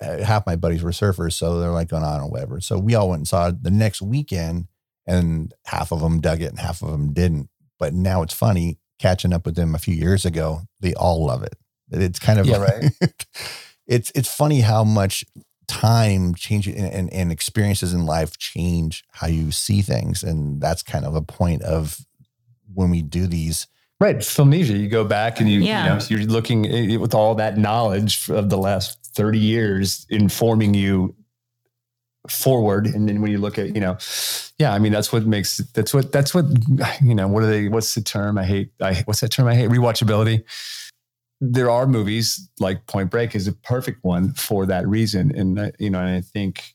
[0.00, 2.60] Uh, half my buddies were surfers, so they're like going on or whatever.
[2.60, 4.68] So we all went and saw it the next weekend,
[5.06, 7.48] and half of them dug it and half of them didn't.
[7.80, 10.62] But now it's funny catching up with them a few years ago.
[10.80, 11.54] They all love it.
[11.90, 12.90] It's kind of yeah, right.
[13.86, 15.24] it's it's funny how much
[15.66, 20.82] time changes and, and, and experiences in life change how you see things, and that's
[20.82, 22.04] kind of a point of
[22.72, 23.66] when we do these
[24.00, 24.76] Right, filmnesia.
[24.76, 25.84] You go back and you, Yeah.
[25.84, 30.74] you know, you're looking eh, with all that knowledge of the last 30 years informing
[30.74, 31.14] you
[32.28, 32.86] forward.
[32.86, 33.98] And then when you look at, you know,
[34.58, 36.46] yeah, I mean, that's what makes, that's what, that's what,
[37.02, 38.38] you know, what are they, what's the term?
[38.38, 39.70] I hate, I, what's that term I hate?
[39.70, 40.44] Rewatchability.
[41.40, 45.36] There are movies like Point Break is a perfect one for that reason.
[45.36, 46.74] And, uh, you know, and I think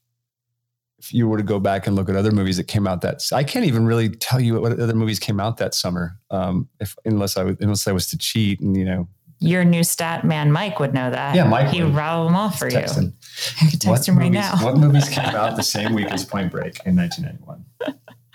[0.99, 3.23] if you were to go back and look at other movies that came out that
[3.31, 6.95] I can't even really tell you what other movies came out that summer, um, if
[7.05, 9.07] unless I was unless I was to cheat and you know
[9.39, 11.33] Your new stat man, Mike, would know that.
[11.35, 11.95] Yeah, Mike He would.
[11.95, 13.03] rattled them off for text you.
[13.03, 13.13] him.
[13.61, 14.65] I could text What him right movies, now.
[14.65, 17.65] What movies came out the same week as Point Break in 1991?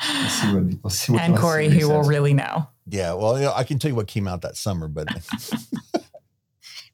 [0.00, 0.64] Let's see what.
[0.82, 2.68] Let's see what and Corey, what he who will really know.
[2.86, 3.12] yeah.
[3.12, 5.08] Well, you know, I can tell you what came out that summer, but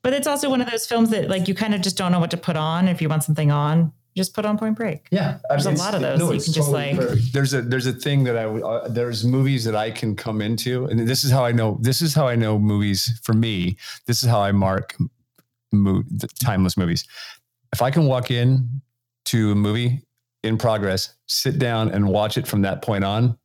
[0.03, 2.21] But it's also one of those films that like you kind of just don't know
[2.21, 2.89] what to put on.
[2.89, 5.07] If you want something on, just put on Point Break.
[5.11, 7.33] Yeah, I There's a lot of those you it's can just, like- perfect.
[7.33, 10.87] There's a there's a thing that I uh, there's movies that I can come into,
[10.87, 11.79] and this is how I know.
[11.81, 13.19] This is how I know movies.
[13.23, 14.97] For me, this is how I mark
[15.73, 17.05] mo- the timeless movies.
[17.73, 18.83] If I can walk in
[19.27, 20.03] to a movie
[20.43, 23.39] in progress, sit down and watch it from that point on,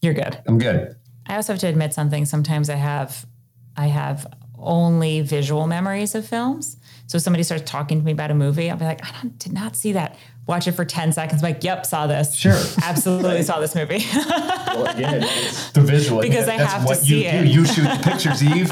[0.00, 0.40] You're good.
[0.46, 0.96] I'm good.
[1.26, 2.24] I also have to admit something.
[2.24, 3.26] Sometimes I have,
[3.76, 6.78] I have only visual memories of films.
[7.08, 9.36] So if somebody starts talking to me about a movie, I'll be like, I don't,
[9.38, 10.16] did not see that.
[10.46, 11.42] Watch it for 10 seconds.
[11.42, 12.34] I'm like, yep, saw this.
[12.36, 12.52] Sure.
[12.82, 14.04] Absolutely saw this movie.
[14.68, 15.20] Well, again,
[15.72, 17.42] the visual Because I That's have to what see you it.
[17.42, 17.48] do.
[17.48, 18.70] You shoot the pictures, Eve.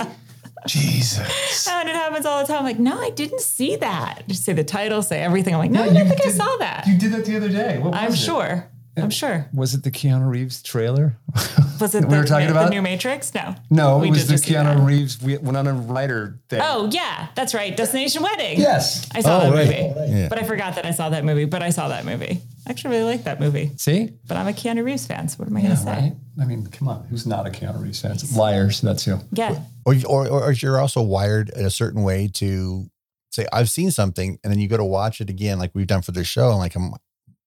[0.68, 1.66] Jesus.
[1.70, 2.58] and it happens all the time.
[2.58, 4.22] I'm like, no, I didn't see that.
[4.28, 5.54] Just say the title, say everything.
[5.54, 6.86] I'm like, no, Yeah, I don't think I saw that.
[6.86, 7.78] You did that the other day.
[7.78, 8.16] What I'm it?
[8.16, 8.68] sure.
[8.96, 9.46] I'm sure.
[9.52, 11.18] Was it the Keanu Reeves trailer?
[11.80, 12.64] Was it we the, were talking about?
[12.64, 13.34] the new Matrix?
[13.34, 13.54] No.
[13.70, 14.64] No, We it was did the just see that.
[14.78, 15.20] Keanu Reeves.
[15.22, 16.60] We went on a writer thing.
[16.62, 17.76] Oh yeah, that's right.
[17.76, 18.58] Destination Wedding.
[18.58, 19.06] yes.
[19.14, 19.94] I saw Oh, that right.
[19.96, 20.12] movie.
[20.12, 20.28] Yeah.
[20.28, 21.44] But I forgot that I saw that movie.
[21.44, 22.40] But I saw that movie.
[22.66, 23.72] I actually really like that movie.
[23.76, 24.12] See?
[24.26, 25.28] But I'm a Keanu Reeves fan.
[25.28, 25.90] So what am I going to say?
[25.90, 26.12] right.
[26.40, 27.04] I mean, come on.
[27.10, 28.16] Who's not a Keanu Reeves fan?
[28.34, 28.80] Liars.
[28.80, 29.20] That's you.
[29.32, 29.60] Yeah.
[29.84, 32.86] or, or or you're also wired in a certain way to
[33.30, 36.00] say I've seen something, and then you go to watch it again, like we've done
[36.02, 36.92] for this show, and like I'm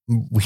[0.31, 0.43] we.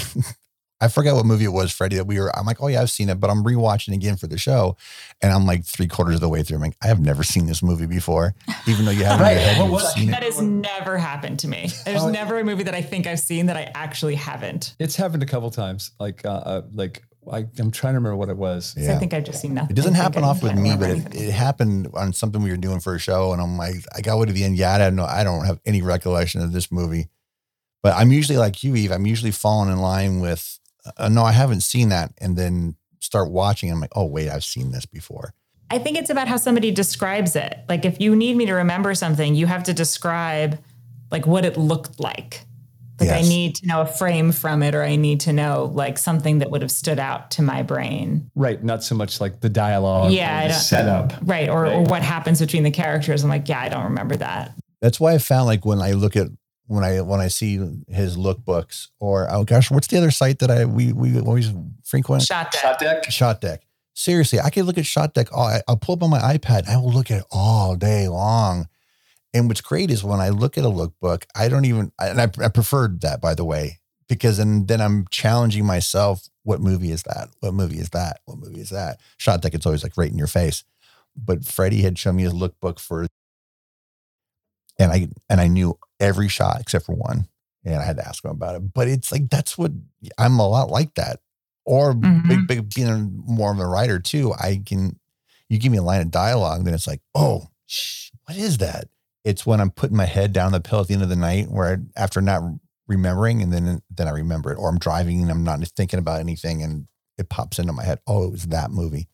[0.84, 2.36] I forget what movie it was, Freddie, that we were.
[2.38, 4.76] I'm like, oh yeah, I've seen it, but I'm rewatching again for the show,
[5.22, 6.58] and I'm like three quarters of the way through.
[6.58, 8.36] I'm like, I have never seen this movie before,
[8.67, 9.32] even though you have it in Right.
[9.34, 10.12] your head, What you've was- seen it.
[10.12, 11.69] That has never happened to me.
[11.86, 14.76] There's Oh, never a movie that I think I've seen that I actually haven't.
[14.80, 15.91] It's happened a couple times.
[16.00, 18.76] Like, uh, uh, like I, I'm trying to remember what it was.
[18.78, 18.96] Yeah.
[18.96, 19.72] I think I've just seen nothing.
[19.72, 22.82] It doesn't happen off with me, but it, it happened on something we were doing
[22.82, 24.58] for a show, and I'm like, I got to the end.
[24.58, 25.06] Yeah, I don't know.
[25.06, 27.08] I don't have any recollection of this movie,
[27.82, 28.91] but I'm usually like you, Eve.
[28.91, 30.60] I'm usually falling in line with,
[30.98, 33.72] uh, no, I haven't seen that, and then start watching.
[33.72, 35.34] I'm like, oh wait, I've seen this before.
[35.69, 37.58] I think it's about how somebody describes it.
[37.67, 40.60] Like if you need me to remember something, you have to describe
[41.12, 42.41] like what it looked like.
[43.00, 45.98] Like I need to know a frame from it, or I need to know like
[45.98, 48.30] something that would have stood out to my brain.
[48.36, 48.63] Right.
[48.63, 50.12] Not so much like the dialogue.
[50.12, 51.13] Yeah, or the setup.
[51.24, 51.50] Right.
[51.50, 53.24] Or, or what happens between the characters.
[53.24, 54.54] I'm like, yeah, I don't remember that.
[54.82, 56.28] That's why I found like when I look at
[56.67, 60.49] when I when I see his lookbooks, or oh gosh, what's the other site that
[60.52, 61.52] I we we always
[61.84, 62.23] frequent?
[62.23, 62.60] Shot that.
[62.62, 63.12] Shot deck.
[63.12, 63.62] Shot Deck.
[63.95, 65.28] Seriously, I could look at Shot Deck.
[65.32, 66.67] All, I- I'll pull up on my iPad.
[66.67, 68.67] I will look at it all day long.
[69.36, 72.30] And what's great is when I look at a lookbook, I don't even, and I,
[72.43, 76.28] I preferred that by the way, because then then I'm challenging myself.
[76.43, 77.30] What movie is that?
[77.39, 78.19] What movie is that?
[78.26, 78.99] What movie is that?
[79.17, 80.63] Shot Deck, it's always like right in your face.
[81.15, 83.08] But Freddie had shown me his lookbook for,
[84.84, 87.28] and I and I knew every shot except for one,
[87.65, 88.74] and I had to ask him about it.
[88.74, 89.72] But it's like that's what
[90.17, 91.19] I'm a lot like that
[91.65, 92.28] or Mhm.
[92.28, 95.00] big, big being more of a writer too, I can
[95.50, 98.89] you give me a line of dialogue, then it's like, oh, shh, what is that?
[99.24, 101.50] It's when I'm putting my head down the pillow at the end of the night,
[101.50, 102.41] where I, after not
[102.88, 106.19] remembering, and then then I remember it, or I'm driving and I'm not thinking about
[106.19, 108.00] anything, and it pops into my head.
[108.08, 109.08] Oh, it was that movie.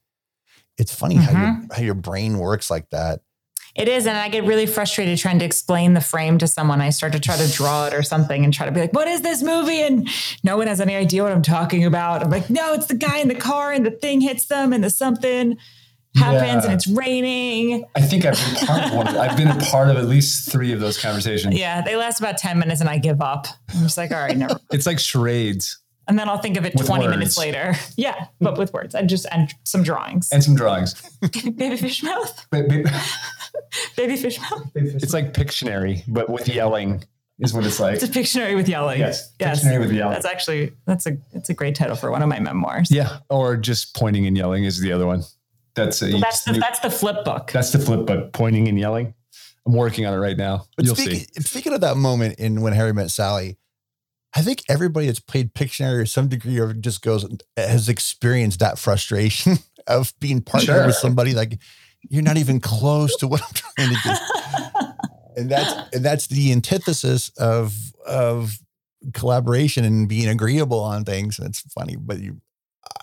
[0.78, 3.22] It's funny how your how your brain works like that.
[3.80, 4.06] It is.
[4.08, 6.82] And I get really frustrated trying to explain the frame to someone.
[6.82, 9.08] I start to try to draw it or something and try to be like, what
[9.08, 9.82] is this movie?
[9.82, 10.08] And
[10.44, 12.22] no one has any idea what I'm talking about.
[12.22, 14.84] I'm like, no, it's the guy in the car and the thing hits them and
[14.84, 15.58] the something
[16.16, 16.72] happens Yeah.
[16.72, 17.86] and it's raining.
[17.96, 19.08] I think I've been part of one.
[19.08, 21.58] I've been a part of at least three of those conversations.
[21.58, 21.82] Yeah.
[21.82, 23.48] They last about 10 minutes and I give up.
[23.74, 24.60] I'm just like, all right, never.
[24.72, 25.80] It's like charades.
[26.10, 27.16] and then I'll think of it With 20 words.
[27.16, 27.76] minutes later.
[27.96, 30.30] Yeah, but with words and just and some drawings.
[30.34, 30.96] and some drawings.
[31.56, 32.46] baby fish mouth.
[33.96, 34.70] Baby fish mouth.
[34.76, 37.04] It's like Pictionary, but with yelling
[37.40, 37.96] is what it's like.
[37.96, 39.00] It's a Pictionary with yelling.
[39.00, 39.64] Yes, Yes.
[39.64, 40.14] Pictionary with yelling.
[40.14, 42.90] That's actually that's a it's a great title for one of my memoirs.
[42.92, 45.24] Yeah, or just pointing and yelling is the other one.
[45.76, 47.52] That's a, That's the that's the flip book.
[47.52, 49.14] that's the flip book, pointing and yelling.
[49.66, 50.66] I'm working on it right now.
[50.76, 51.42] But You'll speaking, see.
[51.44, 53.58] speaking of that moment in when Harry met Sally,
[54.36, 58.80] I think everybody that's played Pictionary or some degree or just goes has experienced that
[58.80, 60.86] frustration of being partnered Sure.
[60.88, 61.60] with somebody like
[62.02, 64.86] you're not even close to what I'm trying to do.
[65.38, 68.60] and that's and that's the antithesis of of
[69.14, 71.40] collaboration and being agreeable on things.
[71.40, 72.42] It's funny, but you,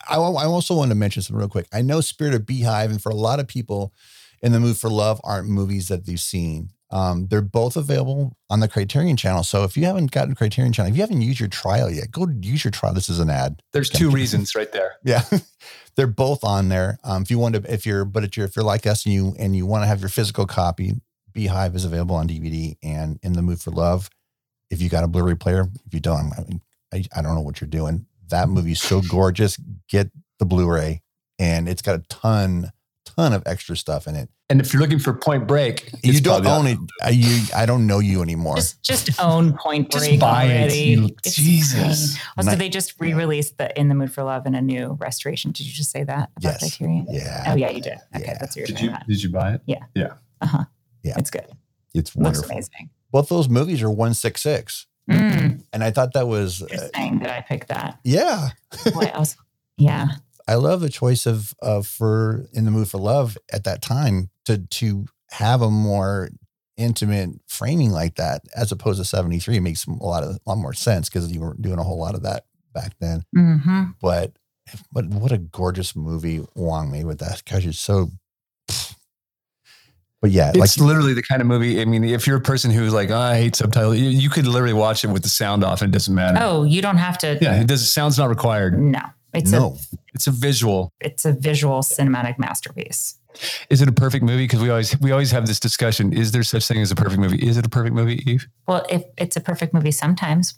[0.09, 1.67] I, I also want to mention something real quick.
[1.73, 3.93] I know Spirit of Beehive, and for a lot of people
[4.43, 6.71] in the mood for love, aren't movies that they've seen.
[6.91, 9.43] Um, they're both available on the Criterion channel.
[9.43, 12.29] So if you haven't gotten Criterion channel, if you haven't used your trial yet, go
[12.41, 12.95] use your trial.
[12.95, 13.61] This is an ad.
[13.73, 14.95] There's two reasons right there.
[15.03, 15.23] Yeah,
[15.97, 16.99] they're both on there.
[17.03, 19.15] Um, if you want to, if you're, but if you're, if you're like us and
[19.15, 20.93] you and you want to have your physical copy,
[21.33, 24.09] Beehive is available on DVD and in the mood for love.
[24.71, 26.61] If you got a Blu-ray player, if you don't, I, mean,
[26.93, 28.07] I, I don't know what you're doing.
[28.29, 29.57] That movie's so gorgeous.
[29.89, 31.03] Get the Blu-ray,
[31.39, 32.73] and it's got a ton,
[33.05, 34.29] ton of extra stuff in it.
[34.49, 36.79] And if you're looking for Point Break, you don't own it.
[37.03, 38.55] I, you, I don't know you anymore.
[38.55, 41.75] Just just own Point Break Just Break buy it, you- It's Jesus.
[42.15, 42.23] insane.
[42.39, 42.59] Also, Nice.
[42.61, 45.51] they just re-released the In the Mood for Love in a new restoration.
[45.51, 46.59] Did you just say that about Yes.
[46.61, 47.07] Criterion?
[47.11, 47.99] yeah, Oh yeah, you did.
[48.15, 48.39] Okay, Yeah.
[48.39, 49.07] that's what you're Did you about.
[49.09, 49.63] did you buy it?
[49.67, 49.85] Yeah.
[49.97, 50.13] Yeah.
[50.41, 50.65] Uh huh.
[51.03, 51.15] Yeah.
[51.19, 51.47] it's good.
[51.93, 52.51] it's Looks wonderful.
[52.53, 52.91] amazing.
[53.11, 57.19] Both those movies are one six six, Mm, and I thought that was, uh, interesting
[57.21, 57.99] that I picked that.
[58.05, 58.51] yeah.
[58.93, 59.37] What else?
[59.77, 60.07] Yeah.
[60.49, 64.31] I love the choice of of for in the mood for love at that time
[64.45, 66.31] to to have a more
[66.77, 70.75] intimate framing like that as opposed to 73 makes a lot of a lot more
[70.75, 73.25] sense because you were doing a whole lot of that back then.
[73.35, 73.85] Mm-hmm.
[74.01, 74.33] But
[74.93, 78.11] but what a gorgeous movie Wong made with that because it's so
[80.23, 81.81] but yeah, like It's literally the kind of movie.
[81.81, 84.47] I mean, if you're a person who's like, oh, I hate subtitles, you, you could
[84.47, 86.39] literally watch it with the sound off and it doesn't matter.
[86.41, 87.39] Oh, you don't have to.
[87.41, 87.93] Yeah, it does.
[87.93, 88.79] Sound's not required.
[88.79, 89.03] No,
[89.35, 89.77] it's no.
[89.93, 90.93] a It's a visual.
[91.01, 93.19] it's a visual cinematic masterpiece.
[93.69, 94.45] Is it a perfect movie?
[94.45, 96.13] Because we always we always have this discussion.
[96.13, 97.37] Is there such thing as a perfect movie?
[97.47, 98.49] Is it a perfect movie, Eve?
[98.67, 100.55] Well, if it's a perfect movie, sometimes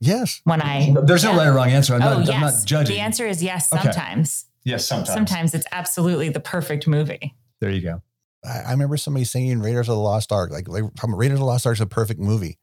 [0.00, 0.40] Yes.
[0.44, 1.94] when I There's no right or wrong answer.
[1.94, 2.96] I'm, oh not, yes, I'm not judging.
[2.96, 3.72] the answer is yes.
[3.72, 3.82] Okay.
[3.82, 5.12] Sometimes, yes, sometimes.
[5.12, 7.34] sometimes it's absolutely the perfect movie.
[7.60, 8.02] There you go.
[8.44, 11.44] I, I remember somebody saying Raiders of the Lost Ark, like, like Raiders of the
[11.44, 12.58] Lost Ark is a perfect movie.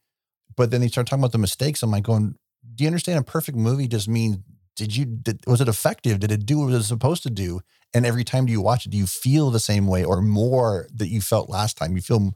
[0.56, 1.82] But then they start talking about the mistakes.
[1.82, 2.36] I'm like going,
[2.74, 4.38] do you understand a perfect movie just means
[4.76, 6.20] did you did, was it effective?
[6.20, 7.60] Did it do what it was supposed to do?
[7.94, 10.86] And every time do you watch it, do you feel the same way or more
[10.94, 11.96] that you felt last time?
[11.96, 12.34] You feel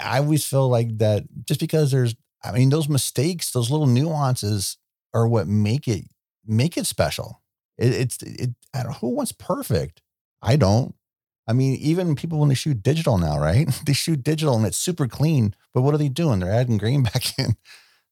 [0.00, 4.76] I always feel like that just because there's I mean, those mistakes, those little nuances
[5.12, 6.04] are what make it
[6.46, 7.42] make it special.
[7.76, 10.02] It, it's it I don't who wants perfect?
[10.42, 10.94] I don't.
[11.48, 13.68] I mean, even people when they shoot digital now, right?
[13.86, 16.40] They shoot digital and it's super clean, but what are they doing?
[16.40, 17.56] They're adding grain back in.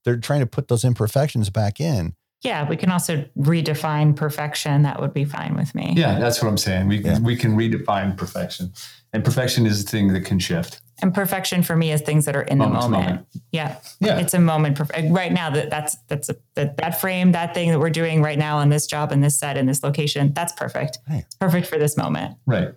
[0.04, 2.14] They're trying to put those imperfections back in.
[2.44, 4.82] Yeah, we can also redefine perfection.
[4.82, 5.94] That would be fine with me.
[5.96, 6.88] Yeah, that's what I'm saying.
[6.88, 7.18] We Yeah.
[7.18, 8.72] we can redefine perfection,
[9.12, 10.80] and perfection is a thing that can shift.
[11.02, 13.08] And perfection for me is things that are in the Moment to moment.
[13.10, 13.26] moment.
[13.50, 13.76] Yeah.
[13.98, 14.18] Yeah.
[14.18, 17.70] It's a moment perf- right now that that's that's a, that that frame, that thing
[17.70, 20.52] that we're doing right now on this job in this set in this location, that's
[20.52, 20.98] perfect.
[21.10, 21.24] Right.
[21.26, 22.36] It's perfect for this moment.
[22.46, 22.68] Right.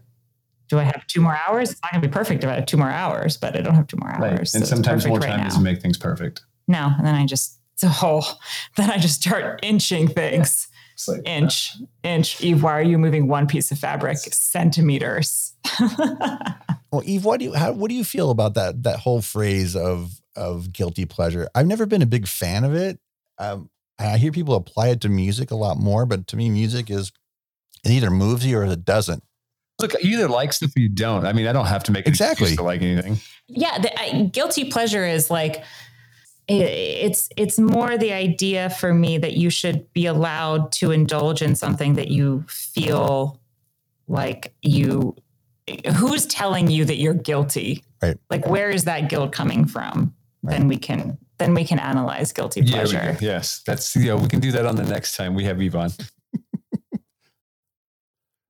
[0.69, 1.71] Do I have two more hours?
[1.71, 3.75] It's not going to be perfect if I have two more hours, but I don't
[3.75, 4.21] have two more hours.
[4.21, 4.53] Right.
[4.55, 5.43] and it's sometimes more time now.
[5.45, 6.41] doesn't make things perfect.
[6.67, 8.21] No, and then I just so
[8.75, 10.67] then I just start inching things.
[11.07, 12.41] Like Inch, inch.
[12.41, 15.53] Eve, why are you moving one piece of fabric centimeters?
[16.91, 19.75] Well, Eve, what do you how, what do you feel about that that whole phrase
[19.75, 21.49] of of guilty pleasure?
[21.53, 22.97] I've never been a big fan of it.
[23.37, 26.89] Um, I hear people apply it to music a lot more, but to me, music
[26.89, 27.11] is
[27.83, 29.21] it either moves you or it doesn't.
[29.79, 31.25] Look, you either like stuff or you don't.
[31.25, 32.55] I mean, I don't have to make Exactly.
[32.55, 33.17] to like anything.
[33.47, 35.63] yeah, the, I, guilty pleasure is like
[36.47, 41.41] it, it's it's more the idea for me that you should be allowed to indulge
[41.41, 43.39] in something that you feel
[44.07, 45.15] like you
[45.97, 48.17] who's telling you that you're guilty Right.
[48.29, 50.57] like where is that guilt coming from Right.
[50.57, 53.25] then we can then we can analyze guilty pleasure do.
[53.25, 54.15] yes, that's yeah.
[54.15, 55.91] We can do that on the next time we have Eve on.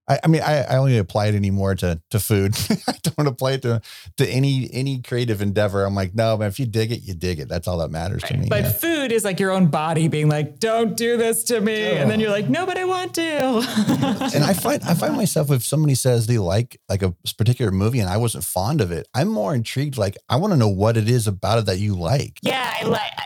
[0.09, 2.55] I, I mean, I, I only apply it anymore to to food.
[2.87, 3.81] I don't apply it to
[4.17, 5.83] to any any creative endeavor.
[5.83, 7.49] I'm like, no, man, if you dig it, you dig it.
[7.49, 8.47] That's all that matters to me.
[8.49, 8.69] but Yeah.
[8.71, 12.19] food is like your own body being like don't do this to me and then
[12.19, 13.21] you're like no but i want to
[14.35, 17.99] and I find I find myself if somebody says they like like a particular movie
[17.99, 19.97] and I wasn't fond of it, I'm more intrigued.
[19.97, 22.39] Like I want to know what it is about it that you like.
[22.41, 23.01] Yeah, I like.
[23.17, 23.23] I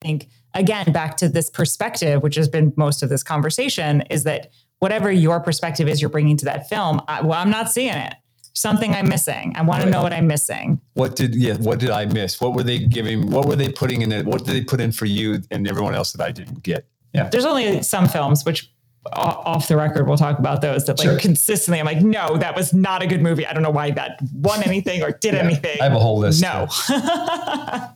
[0.00, 4.50] think again, back to this perspective, which has been most of this conversation, is that
[4.82, 8.14] whatever your perspective is you're bringing to that film, I, well, I'm not seeing it.
[8.52, 9.52] Something I'm missing.
[9.54, 10.80] I want to know what I'm missing.
[10.94, 11.54] What did yeah?
[11.54, 12.40] What did I miss?
[12.40, 13.30] What were they giving?
[13.30, 14.26] What were they putting in it?
[14.26, 16.84] What did they put in for you and everyone else that I didn't get?
[17.14, 17.28] Yeah.
[17.28, 18.70] There's only some films which
[19.12, 21.18] off the record we'll talk about those that like sure.
[21.18, 24.20] consistently I'm like no that was not a good movie I don't know why that
[24.32, 26.68] won anything or did yeah, anything I have a whole list no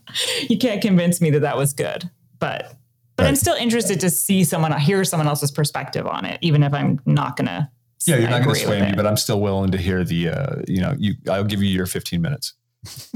[0.50, 2.10] you can't convince me that that was good
[2.40, 2.76] but
[3.16, 3.28] but right.
[3.28, 7.00] I'm still interested to see someone hear someone else's perspective on it even if I'm
[7.06, 7.70] not gonna
[8.06, 8.96] yeah you're not gonna sway me it.
[8.96, 11.86] but I'm still willing to hear the uh, you know you I'll give you your
[11.86, 12.54] 15 minutes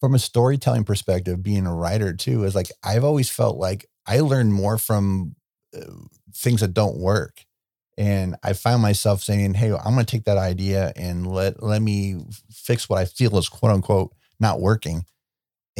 [0.00, 4.20] from a storytelling perspective being a writer too is like I've always felt like I
[4.20, 5.36] learn more from
[6.34, 7.44] things that don't work.
[7.98, 11.82] And I find myself saying, "Hey, I'm going to take that idea and let let
[11.82, 15.04] me fix what I feel is quote unquote not working."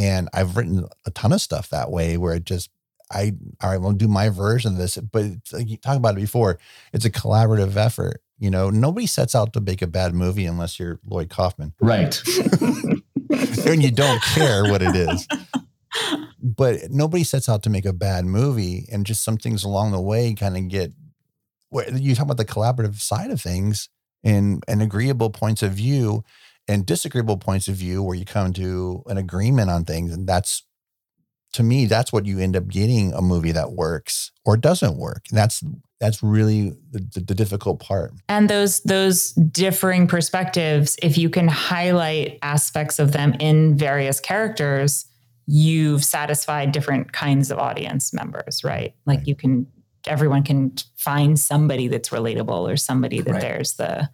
[0.00, 2.70] And I've written a ton of stuff that way, where it just
[3.12, 3.32] I
[3.62, 4.96] all right, we'll do my version of this.
[4.96, 6.58] But like you talked about it before,
[6.92, 8.22] it's a collaborative effort.
[8.38, 12.20] You know, nobody sets out to make a bad movie unless you're Lloyd Kaufman, right?
[13.66, 15.28] and you don't care what it is
[16.42, 20.00] but nobody sets out to make a bad movie and just some things along the
[20.00, 20.92] way kind of get
[21.68, 23.88] where you talk about the collaborative side of things
[24.22, 26.22] and and agreeable points of view
[26.70, 30.62] and disagreeable points of view where you come to an agreement on things and that's
[31.52, 35.24] to me that's what you end up getting a movie that works or doesn't work
[35.30, 35.62] and that's
[35.98, 42.38] that's really the, the, difficult part and those those differing perspectives if you can highlight
[42.40, 45.06] aspects of them in various characters
[45.52, 48.94] you've satisfied different kinds of audience members, right?
[49.04, 49.26] Like right.
[49.26, 49.66] you can,
[50.06, 53.40] everyone can find somebody that's relatable or somebody that right.
[53.40, 54.08] there's the,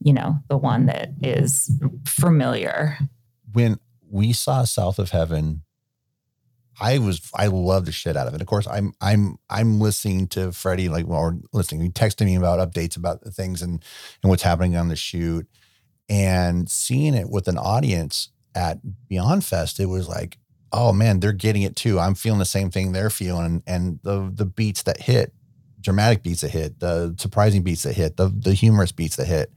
[0.00, 1.70] you know, the one that is
[2.06, 2.98] familiar.
[3.52, 3.78] When
[4.08, 5.62] we saw South of Heaven,
[6.80, 8.40] I was I love the shit out of it.
[8.40, 12.58] Of course, I'm I'm I'm listening to Freddie like or listening, he texting me about
[12.58, 13.84] updates about the things and
[14.22, 15.46] and what's happening on the shoot,
[16.08, 18.78] and seeing it with an audience at
[19.08, 20.38] Beyond Fest, it was like
[20.72, 21.98] oh man, they're getting it too.
[21.98, 23.62] I'm feeling the same thing they're feeling.
[23.66, 25.34] And the the beats that hit,
[25.80, 29.52] dramatic beats that hit, the surprising beats that hit, the the humorous beats that hit,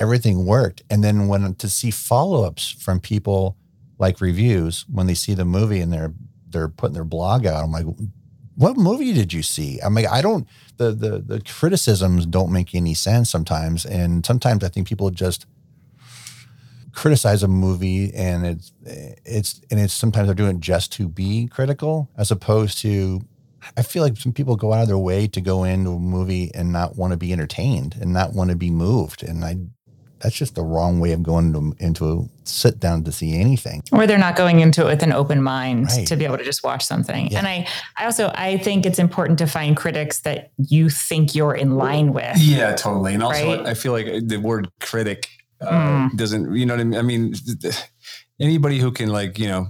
[0.00, 0.82] everything worked.
[0.90, 3.56] And then when to see follow-ups from people
[3.98, 6.14] like reviews when they see the movie and they're
[6.48, 7.86] they're putting their blog out, I'm like,
[8.56, 9.78] what movie did you see?
[9.80, 10.48] I'm like, I don't
[10.78, 13.86] the the the criticisms don't make any sense sometimes.
[13.86, 15.46] And sometimes I think people just
[16.92, 21.46] criticize a movie and it's it's and it's sometimes they're doing it just to be
[21.46, 23.20] critical as opposed to
[23.76, 26.50] I feel like some people go out of their way to go into a movie
[26.54, 29.56] and not want to be entertained and not want to be moved and I
[30.20, 33.82] that's just the wrong way of going into, into a sit down to see anything.
[33.92, 36.06] Or they're not going into it with an open mind right.
[36.06, 37.28] to be able to just watch something.
[37.28, 37.38] Yeah.
[37.38, 37.66] And I,
[37.96, 42.12] I also I think it's important to find critics that you think you're in line
[42.12, 42.36] with.
[42.38, 43.14] Yeah, totally.
[43.14, 43.66] And also right?
[43.66, 45.28] I feel like the word critic
[45.60, 46.16] uh, mm.
[46.16, 46.98] doesn't you know what I mean?
[46.98, 47.34] I mean,
[48.40, 49.68] anybody who can like you know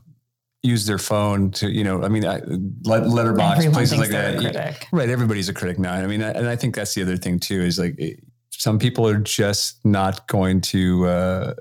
[0.62, 4.86] use their phone to you know I mean Letterboxd Everyone places like that.
[4.92, 5.94] Right, everybody's a critic now.
[5.94, 7.98] I mean, and I think that's the other thing too is like
[8.60, 11.06] some people are just not going to.
[11.06, 11.54] Uh,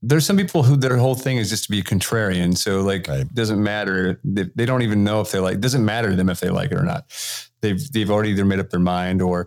[0.00, 2.56] there's some people who their whole thing is just to be contrarian.
[2.56, 3.20] So like, right.
[3.20, 4.18] it doesn't matter.
[4.24, 5.56] They, they, don't even know if they like.
[5.56, 7.04] It doesn't matter to them if they like it or not.
[7.60, 9.46] They've they've already either made up their mind or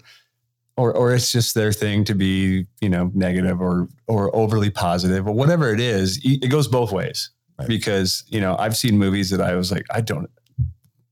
[0.77, 5.27] or or it's just their thing to be you know negative or or overly positive
[5.27, 7.67] or whatever it is it goes both ways right.
[7.67, 10.29] because you know i've seen movies that i was like i don't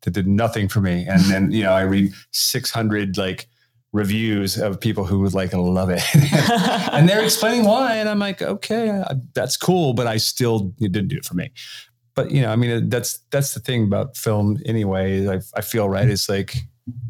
[0.02, 3.48] that did nothing for me and then you know i read 600 like
[3.94, 6.02] reviews of people who would like love it
[6.92, 11.08] and they're explaining why and i'm like okay that's cool but i still it didn't
[11.08, 11.52] do it for me
[12.16, 15.88] but you know i mean that's that's the thing about film anyway i, I feel
[15.88, 16.56] right it's like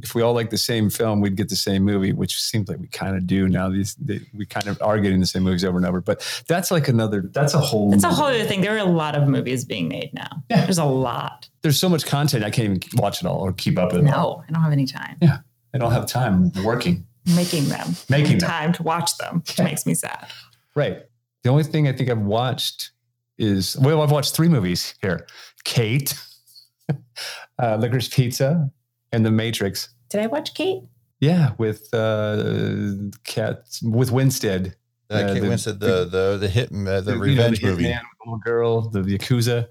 [0.02, 2.80] if we all like the same film, we'd get the same movie, which seems like
[2.80, 3.70] we kind of do now.
[3.70, 6.02] These they, we kind of are getting the same movies over and over.
[6.02, 7.24] But that's like another.
[7.34, 7.94] That's a whole.
[7.94, 8.62] It's a whole other thing.
[8.62, 10.44] There are a lot of movies being made now.
[10.50, 10.66] Yeah.
[10.66, 11.50] There's a lot.
[11.62, 12.44] There's so much content.
[12.44, 14.06] I can't even watch it all or keep up with it.
[14.06, 14.46] No, all.
[14.48, 15.18] I don't have any time.
[15.22, 15.40] Yeah,
[15.74, 17.05] I don't have time working.
[17.36, 17.95] Making them.
[18.09, 18.49] Making them.
[18.49, 19.65] time to watch them, which yeah.
[19.65, 20.28] makes me sad.
[20.76, 21.03] Right.
[21.43, 22.91] The only thing I think I've watched
[23.38, 25.26] is well, I've watched three movies here:
[25.63, 26.13] Kate,
[26.89, 28.71] uh, Licorice Pizza,
[29.11, 29.89] and The Matrix.
[30.09, 30.84] Did I watch Kate?
[31.19, 32.93] Yeah, with uh,
[33.24, 34.76] Cat with Winstead.
[35.09, 37.76] Uh, uh, Kate the, Winstead, the the the hit uh, the, the revenge know, the
[37.76, 37.89] movie.
[37.89, 39.67] Man, little girl, the, the Yakuza.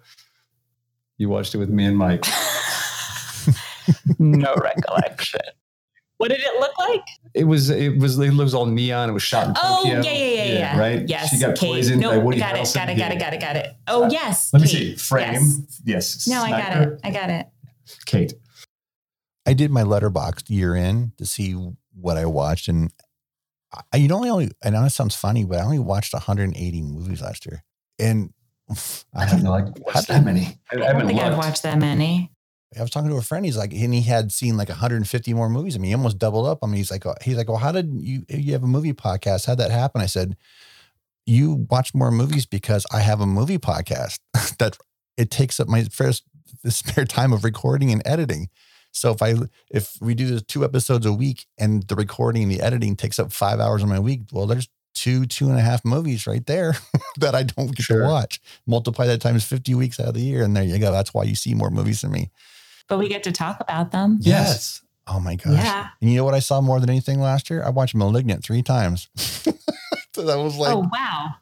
[1.18, 2.24] You watched it with me and Mike.
[4.18, 5.40] no recollection.
[6.23, 7.03] What did it look like?
[7.35, 9.11] It was it was it was all neon.
[9.11, 10.03] It was shot in Oh, Tokyo.
[10.03, 10.79] yeah, yeah, yeah, yeah.
[10.79, 11.09] Right.
[11.09, 11.31] Yes.
[11.31, 11.70] She got Kate.
[11.73, 12.75] poisoned by Woody got it, Harrelson.
[12.77, 13.75] got it, got it, got it, got it.
[13.89, 14.53] Oh, Uh, yes.
[14.53, 14.95] Let me see.
[14.95, 15.33] Frame.
[15.35, 15.83] Yes.
[15.85, 16.29] Yes.
[16.29, 17.01] No, I got it.
[17.03, 17.47] I got it.
[18.07, 18.35] Kate.
[19.47, 21.55] I did my Letterboxd year in to see
[21.93, 22.93] what I watched, and
[23.93, 24.53] I, you know, I only.
[24.62, 27.64] I know it sounds funny, but I only watched 180 movies last year,
[27.99, 28.33] and
[29.12, 29.51] I don't know.
[29.51, 30.61] Like How what's that many?
[30.70, 32.31] I, I don't haven't think I've watched that many.
[32.79, 33.45] I was talking to a friend.
[33.45, 35.75] He's like, and he had seen like 150 more movies.
[35.77, 36.59] I mean, he almost doubled up.
[36.62, 38.93] I mean, he's like, oh, he's like, well, how did you you have a movie
[38.93, 39.47] podcast?
[39.47, 40.01] How'd that happen?
[40.01, 40.37] I said,
[41.27, 44.18] you watch more movies because I have a movie podcast
[44.59, 44.77] that
[45.16, 46.25] it takes up my first
[46.62, 48.49] the spare time of recording and editing.
[48.93, 49.35] So if I
[49.70, 53.18] if we do the two episodes a week and the recording and the editing takes
[53.18, 56.45] up five hours of my week, well, there's two two and a half movies right
[56.47, 56.75] there
[57.18, 58.03] that I don't get Sure.
[58.03, 58.41] to watch.
[58.66, 60.93] Multiply that times 50 weeks out of the year, and there you go.
[60.93, 62.31] That's why you see more movies than me.
[62.89, 64.18] But we get to talk about them.
[64.20, 64.83] Yes.
[65.07, 65.55] Oh my gosh.
[65.55, 65.89] Yeah.
[66.01, 67.62] And you know what I saw more than anything last year?
[67.64, 69.09] I watched Malignant three times.
[69.16, 69.53] so
[70.22, 71.35] that was like, oh wow.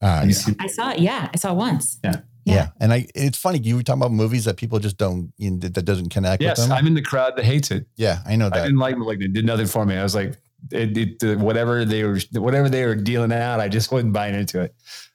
[0.00, 0.54] Uh, you yeah.
[0.60, 0.98] I saw it.
[0.98, 1.98] Yeah, I saw it once.
[2.04, 2.20] yeah.
[2.44, 2.68] yeah.
[2.80, 3.58] And I, it's funny.
[3.58, 6.42] You were talking about movies that people just don't, you know, that that doesn't connect
[6.42, 6.76] Yes, with them.
[6.76, 7.86] I'm in the crowd that hates it.
[7.96, 8.58] yeah, I know that.
[8.58, 9.32] I didn't like Malignant.
[9.34, 9.96] Did nothing for me.
[9.96, 10.36] I was like,
[10.70, 14.60] it, it, whatever they were, whatever they were dealing out, I just wasn't buying into
[14.60, 14.74] it.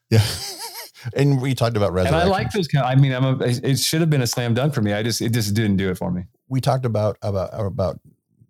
[0.10, 0.24] Yeah.
[1.14, 2.22] and we talked about resurrection.
[2.22, 2.30] And.
[2.30, 2.86] I like those kind.
[2.86, 4.94] I mean, I'm a, it should have been a slam dunk for me.
[4.94, 6.24] I just, it just didn't do it for me.
[6.48, 8.00] we talked about, about, about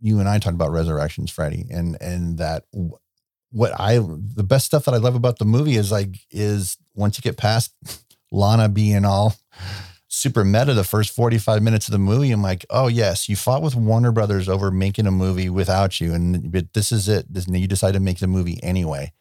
[0.02, 2.64] you and I talked about resurrections, Freddie, and, and that
[3.52, 7.18] what I, the best stuff that I love about the movie is like, is once
[7.18, 7.74] you get past
[8.32, 9.36] Lana being all
[10.10, 12.32] super meta the first 45 minutes of the movie.
[12.32, 16.14] I'm like, oh yes, you fought with Warner Brothers over making a movie without you.
[16.14, 17.32] And but this is it.
[17.32, 19.14] This, you decided to make the movie anyway.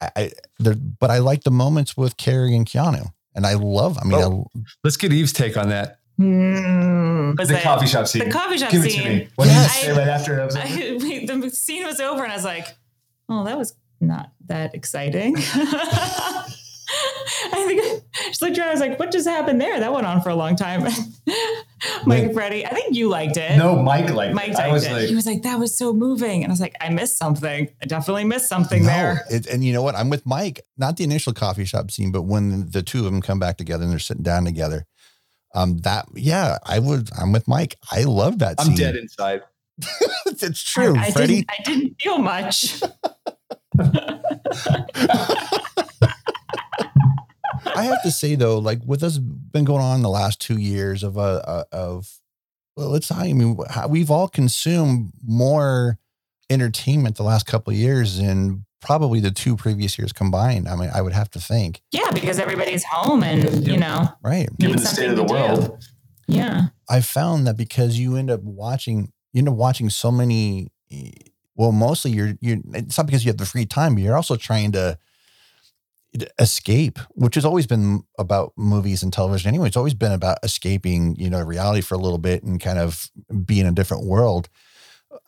[0.00, 3.12] I, I there, but I like the moments with Carrie and Keanu.
[3.34, 4.46] And I love, I mean, Oh.
[4.82, 5.98] Let's get Eve's take on that.
[6.18, 8.24] Was the it- coffee shop scene.
[8.24, 9.08] The coffee shop Give it to scene.
[9.08, 9.28] me.
[9.36, 9.80] What did you Yes.
[9.80, 10.38] say right after?
[10.40, 10.66] it was over?
[10.66, 12.66] I, we, the scene was over, and I was like,
[13.28, 15.36] "Oh, that was not that exciting."
[17.52, 18.68] I think I just looked around.
[18.68, 19.78] I was like, "What just happened there?
[19.78, 20.82] That went on for a long time."
[22.04, 22.24] Mike Wait.
[22.24, 23.56] and Freddie, I think you liked it.
[23.56, 24.54] no, Mike liked Mike it.
[24.54, 24.92] liked I was it.
[24.92, 27.68] like, he was like, "That was so moving," and I was like, "I missed something.
[27.82, 29.94] I definitely missed something no, there." it, and you know what?
[29.94, 33.22] I'm with Mike, not the initial coffee shop scene, but when the two of them
[33.22, 34.86] come back together and they're sitting down together.
[35.52, 37.76] Um, that, yeah, I would, I'm with Mike.
[37.90, 38.70] I love that scene.
[38.70, 38.86] I'm scene.
[38.86, 39.42] dead inside.
[40.26, 41.44] it's true, I, I Freddie.
[41.44, 41.50] didn't.
[41.50, 42.82] I didn't feel much.
[47.80, 51.02] I have to say though, like with us been going on the last two years
[51.02, 52.20] of uh, uh of
[52.76, 55.98] well, it's I mean how- we've all consumed more
[56.48, 60.68] entertainment the last couple of years than probably the two previous years combined.
[60.68, 64.48] I mean, I would have to think, yeah, because everybody's home, and you know, right?
[64.58, 65.34] Given the state of the to do.
[65.34, 65.84] world,
[66.26, 66.68] Yeah.
[66.88, 70.68] I found that because you end up watching, you end up watching so many.
[71.54, 72.58] Well, mostly you're you're.
[72.74, 74.98] It's not because you have the free time, but you're also trying to
[76.38, 79.48] escape, which has always been about movies and television.
[79.48, 82.78] Anyway, it's always been about escaping, you know, reality for a little bit and kind
[82.78, 83.10] of
[83.44, 84.48] being in a different world.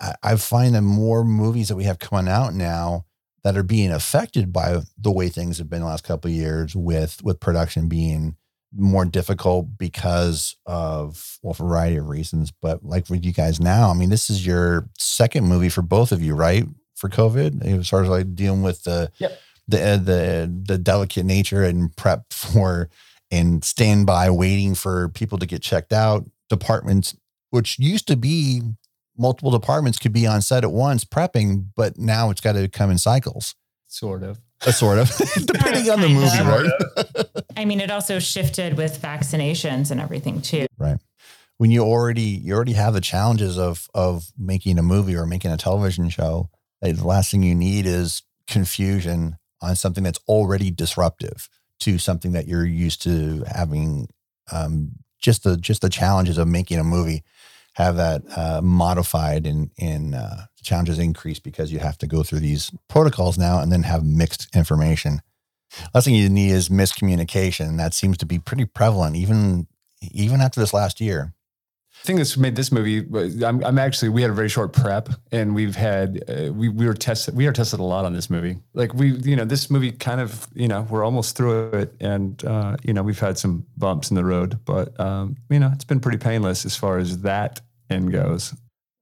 [0.01, 3.05] I, I find that more movies that we have coming out now
[3.45, 6.77] that are being affected by the way things have been the last couple of years
[6.77, 8.37] with with production being
[8.75, 12.51] more difficult because of well, a variety of reasons.
[12.51, 16.13] But like with you guys now, I mean, this is your second movie for both
[16.13, 16.65] of you, right?
[16.95, 19.39] For COVID, as far as like dealing with the Yep.
[19.69, 22.89] The uh, the the delicate nature and prep for
[23.31, 26.25] and stand by waiting for people to get checked out.
[26.51, 27.17] Departments,
[27.51, 28.61] which used to be
[29.17, 32.91] multiple departments, could be on set at once prepping, but now it's got to come
[32.91, 33.55] in cycles.
[33.87, 34.41] sort of.
[34.65, 35.09] Uh, sort of,
[35.47, 36.47] depending on the movie, of.
[36.47, 37.45] right?
[37.57, 40.67] I mean, it also shifted with vaccinations and everything too.
[40.79, 40.99] Right.
[41.57, 45.51] When you already you already have the challenges of of making a movie or making
[45.51, 46.51] a television show
[46.91, 51.49] the last thing you need is confusion on something that's already disruptive
[51.81, 54.09] to something that you're used to having
[54.51, 57.23] um, just the just the challenges of making a movie
[57.75, 62.41] have that uh, modified and and uh, challenges increase because you have to go through
[62.41, 65.23] these protocols now and then have mixed information.
[65.95, 67.79] Last thing you need is miscommunication.
[67.79, 69.67] That seems to be pretty prevalent even
[70.01, 71.33] even after this last year.
[72.03, 73.07] The thing that's made this movie,
[73.45, 76.85] I'm, I'm actually, we had a very short prep and we've had, uh, we, we
[76.85, 78.59] were tested, we are tested a lot on this movie.
[78.75, 82.45] Like we, you know, this movie kind of, you know, we're almost through it and,
[82.45, 85.85] uh, you know, we've had some bumps in the road, but, um, you know, it's
[85.85, 88.53] been pretty painless as far as that end goes.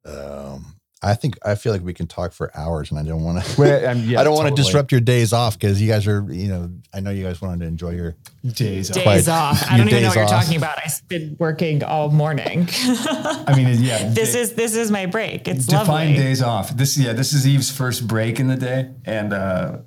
[0.04, 3.42] Um, I think I feel like we can talk for hours, and I don't want
[3.42, 3.60] to.
[3.60, 4.66] Well, um, yeah, I don't want to totally.
[4.66, 7.60] disrupt your days off because you guys are, you know, I know you guys wanted
[7.60, 8.16] to enjoy your.
[8.44, 8.90] days.
[8.90, 8.96] off.
[8.96, 9.62] Days Quite- off.
[9.70, 10.78] I don't even know days what you're talking about.
[10.84, 12.68] I've been working all morning.
[12.74, 14.10] I mean, yeah.
[14.10, 15.48] this da- is this is my break.
[15.48, 16.16] It's define lovely.
[16.22, 16.76] days off.
[16.76, 19.78] This, yeah, this is Eve's first break in the day, and uh,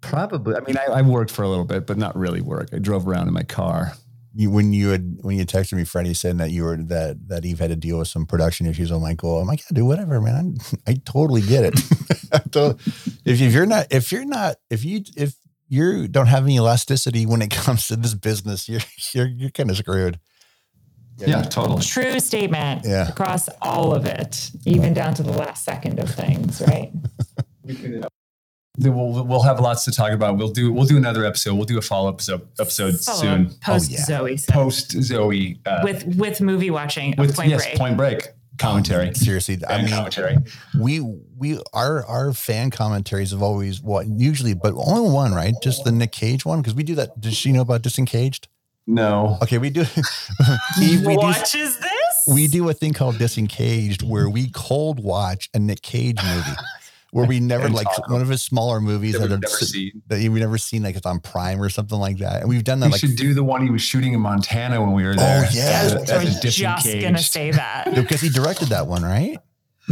[0.00, 0.54] probably.
[0.56, 2.70] I mean, I, I worked for a little bit, but not really work.
[2.72, 3.92] I drove around in my car.
[4.34, 7.44] You, when you had when you texted me, Freddie saying that you were that that
[7.44, 8.90] Eve had to deal with some production issues.
[8.90, 10.56] I'm like, well, I'm like, yeah, do whatever, man.
[10.86, 11.74] i, I totally get it.
[12.32, 12.74] I
[13.24, 15.34] if, if you're not, if you're not, if you if
[15.68, 18.80] you don't have any elasticity when it comes to this business, you're
[19.12, 20.18] you're you're kind of screwed.
[21.18, 21.82] Yeah, totally.
[21.82, 23.08] True statement Yeah.
[23.08, 26.90] across all of it, even down to the last second of things, right?
[28.78, 30.38] Then We'll, we'll have lots to talk about.
[30.38, 31.54] We'll do we'll do another episode.
[31.56, 33.50] We'll do a follow up episode, episode soon.
[33.60, 34.04] Post Oh, yeah.
[34.04, 34.54] Zoe stuff.
[34.54, 37.78] Post Zoe uh, with with movie watching with Point yes, Break.
[37.78, 39.12] Point Break commentary.
[39.14, 40.36] Seriously, I and mean, commentary.
[40.78, 45.54] we we our our fan commentaries have always what usually, but only one, right?
[45.62, 47.20] Just the Nick Cage one because we do that.
[47.20, 48.48] Does she know about Disengaged?
[48.86, 49.82] No, Okay, we do.
[50.82, 52.26] Eve, we do what is this?
[52.26, 56.56] we do a thing called disengaged where we cold watch a Nick Cage movie
[57.12, 60.02] where we never like talk one of his smaller movies that that, we've never seen.
[60.08, 62.40] that we've never seen like it's on Prime or something like that.
[62.40, 64.80] And we've done that We like should do the one he was shooting in Montana
[64.80, 65.44] when we were oh, there.
[65.46, 65.80] Oh yeah.
[65.84, 67.02] as a- I as a was just disengaged.
[67.02, 67.94] gonna say that.
[67.94, 69.38] because he directed that one, right?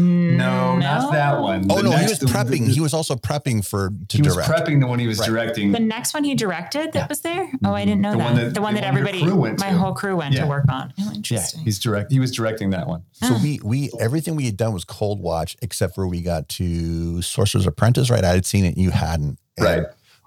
[0.00, 1.66] No, not that one.
[1.70, 2.66] Oh The no, he was prepping.
[2.66, 5.28] the- he was also prepping for to he was prepping the one he was Right.
[5.28, 5.72] directing.
[5.72, 7.50] The next one he directed that was there.
[7.64, 8.24] Oh, I didn't know The that.
[8.24, 9.78] one that- the one the that one everybody, crew went my to.
[9.78, 10.42] whole crew went Yeah.
[10.42, 10.92] to work on.
[11.00, 12.10] Oh, yeah, he's direct.
[12.12, 13.02] He was directing that one.
[13.12, 17.22] So we we everything we had done was cold watch except for we got to
[17.22, 18.24] Sorcerer's Apprentice, right?
[18.24, 19.38] I had seen it, you hadn't.
[19.58, 19.82] And- Right.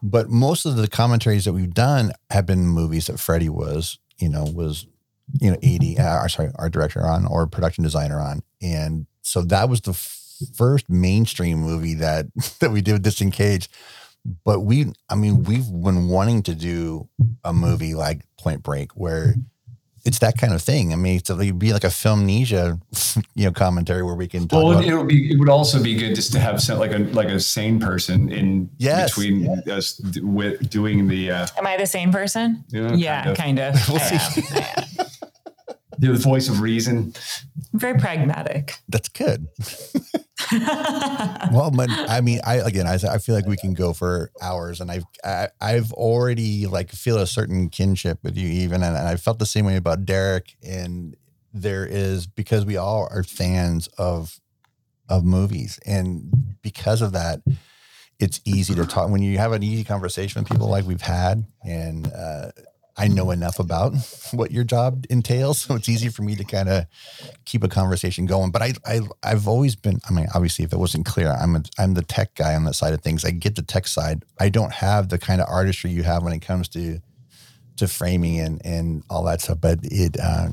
[0.06, 4.28] But most of the commentaries that we've done have been movies that Freddie was, you
[4.28, 4.86] know, was,
[5.40, 8.44] you know, 80, uh, or sorry, our director on or production designer on.
[8.62, 10.20] And so that was the f-
[10.56, 12.28] first mainstream movie that
[12.60, 13.70] that we did with Disengage.
[14.46, 17.10] But we, I mean, we've been wanting to do
[17.44, 19.36] a movie like Point Break where
[20.06, 20.94] it's that kind of thing.
[20.94, 22.80] I mean, to be like a filmnesia,
[23.36, 25.32] you know, commentary where we can talk Well, it would be.
[25.34, 28.30] It would also be good just to have some, like a like a sane person
[28.32, 29.10] in Yes.
[29.16, 32.64] between us d- with doing the uh, Am I the same person?
[32.70, 33.76] Yeah, yeah, kind kind of.
[33.90, 34.42] We'll I see.
[34.58, 35.06] am.
[36.02, 36.14] I am.
[36.14, 37.14] the voice of reason.
[37.74, 38.78] Very pragmatic.
[38.90, 39.48] That's good.
[40.52, 44.82] well, but I mean, I again, I, I feel like we can go for hours,
[44.82, 49.08] and I've I, I've already like feel a certain kinship with you, even, and, and
[49.08, 50.56] I felt the same way about Derek.
[50.64, 51.16] And
[51.54, 54.40] there is because we all are fans of
[55.10, 57.42] of movies, and because of that,
[58.20, 61.46] it's easy to talk when you have an easy conversation with people like we've had,
[61.64, 62.52] and uh,
[62.96, 63.94] I know enough about
[64.34, 66.86] what your job entails, so it's easy for me to kind of
[67.46, 68.52] keep a conversation going.
[68.52, 70.00] But I, I, I've always been.
[70.08, 72.76] I mean, obviously, if it wasn't clear, I'm a, I'm the tech guy on that
[72.76, 73.26] side of things.
[73.26, 74.24] I get the tech side.
[74.40, 77.00] I don't have the kind of artistry you have when it comes to
[77.78, 79.60] to framing and and all that stuff.
[79.60, 80.50] But it, uh,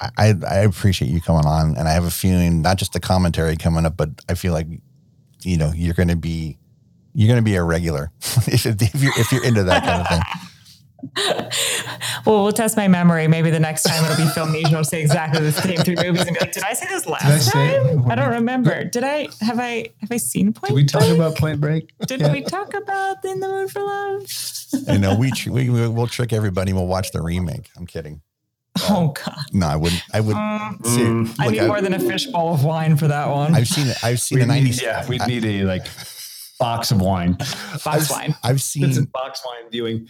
[0.00, 3.56] I, I appreciate you coming on, and I have a feeling not just the commentary
[3.56, 4.66] coming up, but I feel like
[5.42, 6.58] you know you're going to be
[7.14, 10.08] you're going to be a regular if, if you're if you're into that kind of
[10.08, 10.20] thing.
[12.26, 13.26] Well, we'll test my memory.
[13.28, 14.74] Maybe the next time it'll be Filmnesia.
[14.74, 17.24] I'll say exactly the same three movies and be like, "Did I say this last
[17.24, 17.84] I say it?
[17.94, 18.10] time?
[18.10, 18.84] I don't remember.
[18.84, 19.28] Did I?
[19.40, 19.86] Have I?
[20.00, 20.68] Have I seen Point?
[20.70, 21.14] Did we talk Break?
[21.14, 21.90] about Point Break?
[22.06, 24.26] Did we talk about In the Mood for Love?
[24.92, 26.72] You know, we tr- we we- we'll trick everybody.
[26.74, 27.70] We'll watch the remake.
[27.76, 28.20] I'm kidding.
[28.90, 29.38] Oh God!
[29.52, 30.02] No, I wouldn't.
[30.12, 30.36] I would.
[30.36, 31.34] Mm, see, Mm.
[31.40, 33.54] I look, need I- more than a fishbowl of wine for that one.
[33.54, 33.96] I've seen it.
[34.04, 34.82] I've seen We the need, '90s.
[34.82, 35.86] yeah, we need a like
[36.60, 37.38] box of wine.
[37.84, 38.34] Box wine.
[38.44, 40.08] I've It's a seen box wine viewing.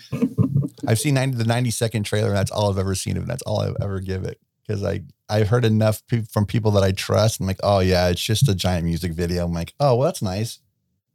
[0.88, 3.26] I've seen 90, the 90 second trailer, and that's all I've ever seen of it.
[3.26, 6.82] That's all I've ever give it because I I've heard enough pe- from people that
[6.82, 7.40] I trust.
[7.40, 9.44] I'm like, oh yeah, it's just a giant music video.
[9.44, 10.60] I'm like, oh well, that's nice.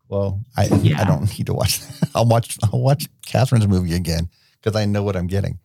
[0.09, 1.79] Well, I I don't need to watch.
[2.15, 4.29] I'll watch I'll watch Kathryn's movie again
[4.61, 5.57] because I know what I'm getting.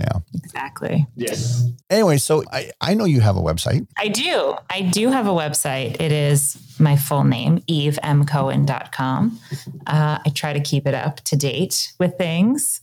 [0.00, 0.20] Yeah.
[0.34, 1.06] Exactly.
[1.14, 1.68] Yes.
[1.90, 3.86] Anyway, so I I know you have a website.
[3.98, 4.54] I do.
[4.70, 6.00] I do have a website.
[6.00, 9.40] It is my full name, evemcohen.com.
[9.86, 12.80] Uh, I try to keep it up to date with things.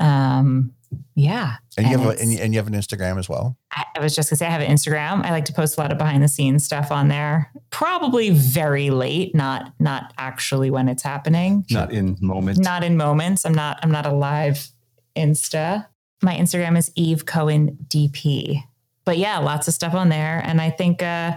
[0.00, 0.72] Um,
[1.14, 1.56] yeah.
[1.76, 3.56] And you have a, and you, and you have an Instagram as well.
[3.72, 5.24] I, I was just gonna say I have an Instagram.
[5.24, 7.50] I like to post a lot of behind the scenes stuff on there.
[7.70, 11.64] Probably very late, not not actually when it's happening.
[11.70, 12.60] Not in moments.
[12.60, 13.44] Not in moments.
[13.44, 14.68] I'm not I'm not a live
[15.16, 15.86] Insta.
[16.22, 18.62] My Instagram is Eve Cohen DP.
[19.04, 20.42] But yeah, lots of stuff on there.
[20.44, 21.36] And I think uh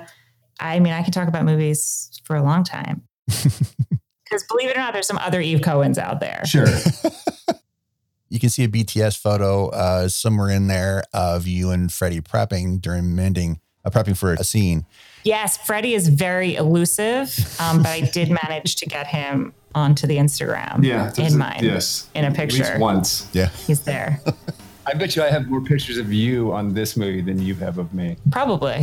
[0.59, 3.03] I mean I can talk about movies for a long time.
[4.33, 6.41] Because believe it or not, there's some other Eve Cohens out there.
[6.43, 6.65] Sure.
[8.33, 12.81] You can see a BTS photo uh, somewhere in there of you and Freddie prepping
[12.81, 13.59] during mending.
[13.85, 14.87] uh, prepping for a scene.
[15.23, 20.17] Yes, Freddie is very elusive, um, but I did manage to get him onto the
[20.17, 20.83] Instagram.
[20.83, 21.59] Yeah, in mine.
[21.61, 22.63] Yes, in a At picture.
[22.63, 23.29] least once.
[23.33, 23.49] Yeah.
[23.67, 24.19] He's there.
[24.87, 27.77] I bet you I have more pictures of you on this movie than you have
[27.77, 28.17] of me.
[28.31, 28.81] Probably.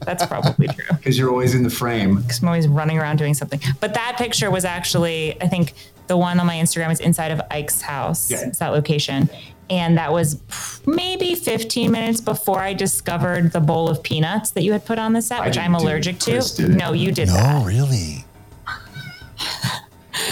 [0.00, 0.96] That's probably true.
[0.96, 2.22] Because you're always in the frame.
[2.22, 3.60] Because I'm always running around doing something.
[3.80, 5.74] But that picture was actually, I think
[6.08, 8.30] the one on my Instagram is inside of Ike's house.
[8.30, 8.46] Yeah.
[8.46, 9.28] It's that location.
[9.70, 10.40] And that was
[10.86, 15.12] maybe 15 minutes before I discovered the bowl of peanuts that you had put on
[15.12, 16.30] the set, which I'm allergic to.
[16.32, 16.76] Chris did it.
[16.76, 17.62] No, you did No, that.
[17.62, 18.24] Oh, really?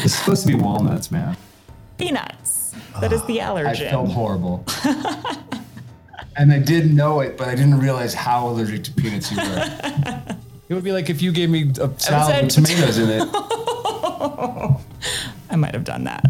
[0.02, 1.36] It's supposed to be walnuts, man.
[1.96, 2.74] Peanuts.
[3.00, 3.54] That is the ah.
[3.54, 3.90] I allergen.
[3.90, 4.64] felt horrible.
[6.36, 10.22] and I did know it, but I didn't realize how allergic to peanuts you were.
[10.68, 13.28] It would be like if you gave me a salad with tomatoes in it.
[15.56, 16.22] I might have done that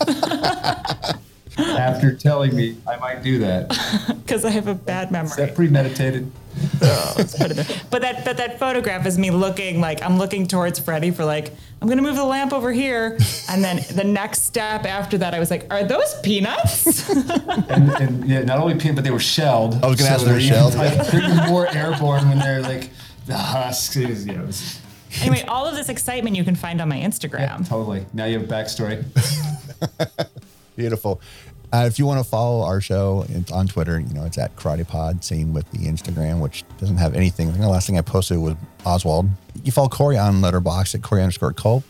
[1.58, 3.68] After telling me I might do that.
[4.22, 5.30] because I have a bad memory.
[5.30, 6.30] Is that premeditated?
[6.78, 7.80] put it there.
[7.90, 11.52] But that but that photograph is me looking like I'm looking towards Freddie for like
[11.82, 15.38] I'm gonna move the lamp over here, and then the next step after that I
[15.38, 17.08] was like, are those peanuts?
[17.70, 19.82] And, and yeah, not only peanut, but they were shelled.
[19.82, 20.74] I was gonna ask if they were they're even, shelled.
[20.76, 22.90] Like, they're even more airborne when they're like
[23.26, 23.96] the husks.
[23.96, 24.80] is- Yeah, it was-
[25.22, 27.40] anyway, all of this excitement you can find on my Instagram.
[27.40, 28.06] yeah, totally.
[28.12, 29.04] Now you have a backstory.
[30.76, 31.20] Beautiful.
[31.72, 34.00] Uh, if you want to follow our show, it's on Twitter.
[34.00, 35.24] You know, it's at Karate Pod.
[35.24, 37.48] Same with the Instagram, which doesn't have anything.
[37.48, 39.28] I think the last thing I posted was Oswald.
[39.62, 41.84] You follow Corey on Letterboxd at Corey underscore Culp.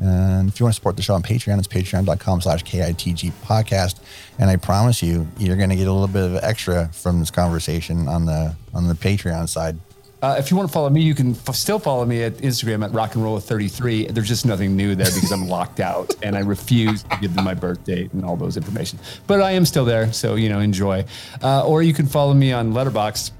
[0.00, 4.00] And if you want to support the show on Patreon, it's patreon.com slash KITG podcast.
[4.38, 7.30] And I promise you, you're going to get a little bit of extra from this
[7.30, 9.78] conversation on the on the Patreon side.
[10.22, 12.84] Uh, if you want to follow me, you can f- still follow me at Instagram
[12.84, 14.08] at rock and roll 33.
[14.08, 17.44] There's just nothing new there because I'm locked out and I refuse to give them
[17.44, 18.98] my birth date and all those information.
[19.26, 21.04] But I am still there, so you know, enjoy.
[21.42, 23.30] Uh, or you can follow me on Letterboxd,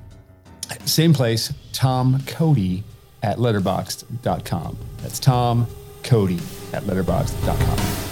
[0.87, 2.85] same place, Tom Cody
[3.23, 4.79] at letterboxd.com.
[5.03, 5.67] That's Tom
[6.03, 6.39] Cody
[6.73, 8.10] at letterboxd.com.